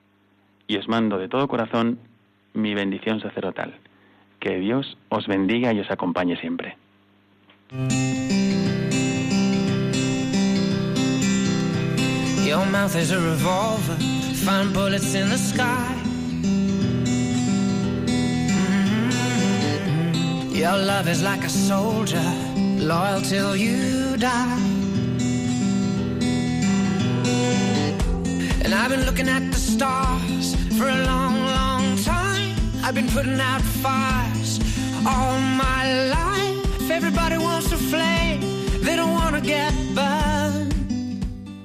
[0.67, 1.99] y os mando de todo corazón
[2.53, 3.77] mi bendición sacerdotal.
[4.41, 6.77] Que Dios os bendiga y os acompañe siempre.
[12.47, 13.97] Your mouth is a revolver,
[14.45, 15.93] find bullets in the sky.
[20.13, 20.55] Mm-hmm.
[20.55, 22.23] Your love is like a soldier,
[22.79, 24.61] loyal till you die.
[28.65, 32.55] And I've been looking at the stars for a long, long time.
[32.85, 34.61] I've been putting out fires
[35.05, 36.81] all my life.
[36.81, 38.41] If everybody wants to flame,
[38.85, 40.26] they don't want to get burned.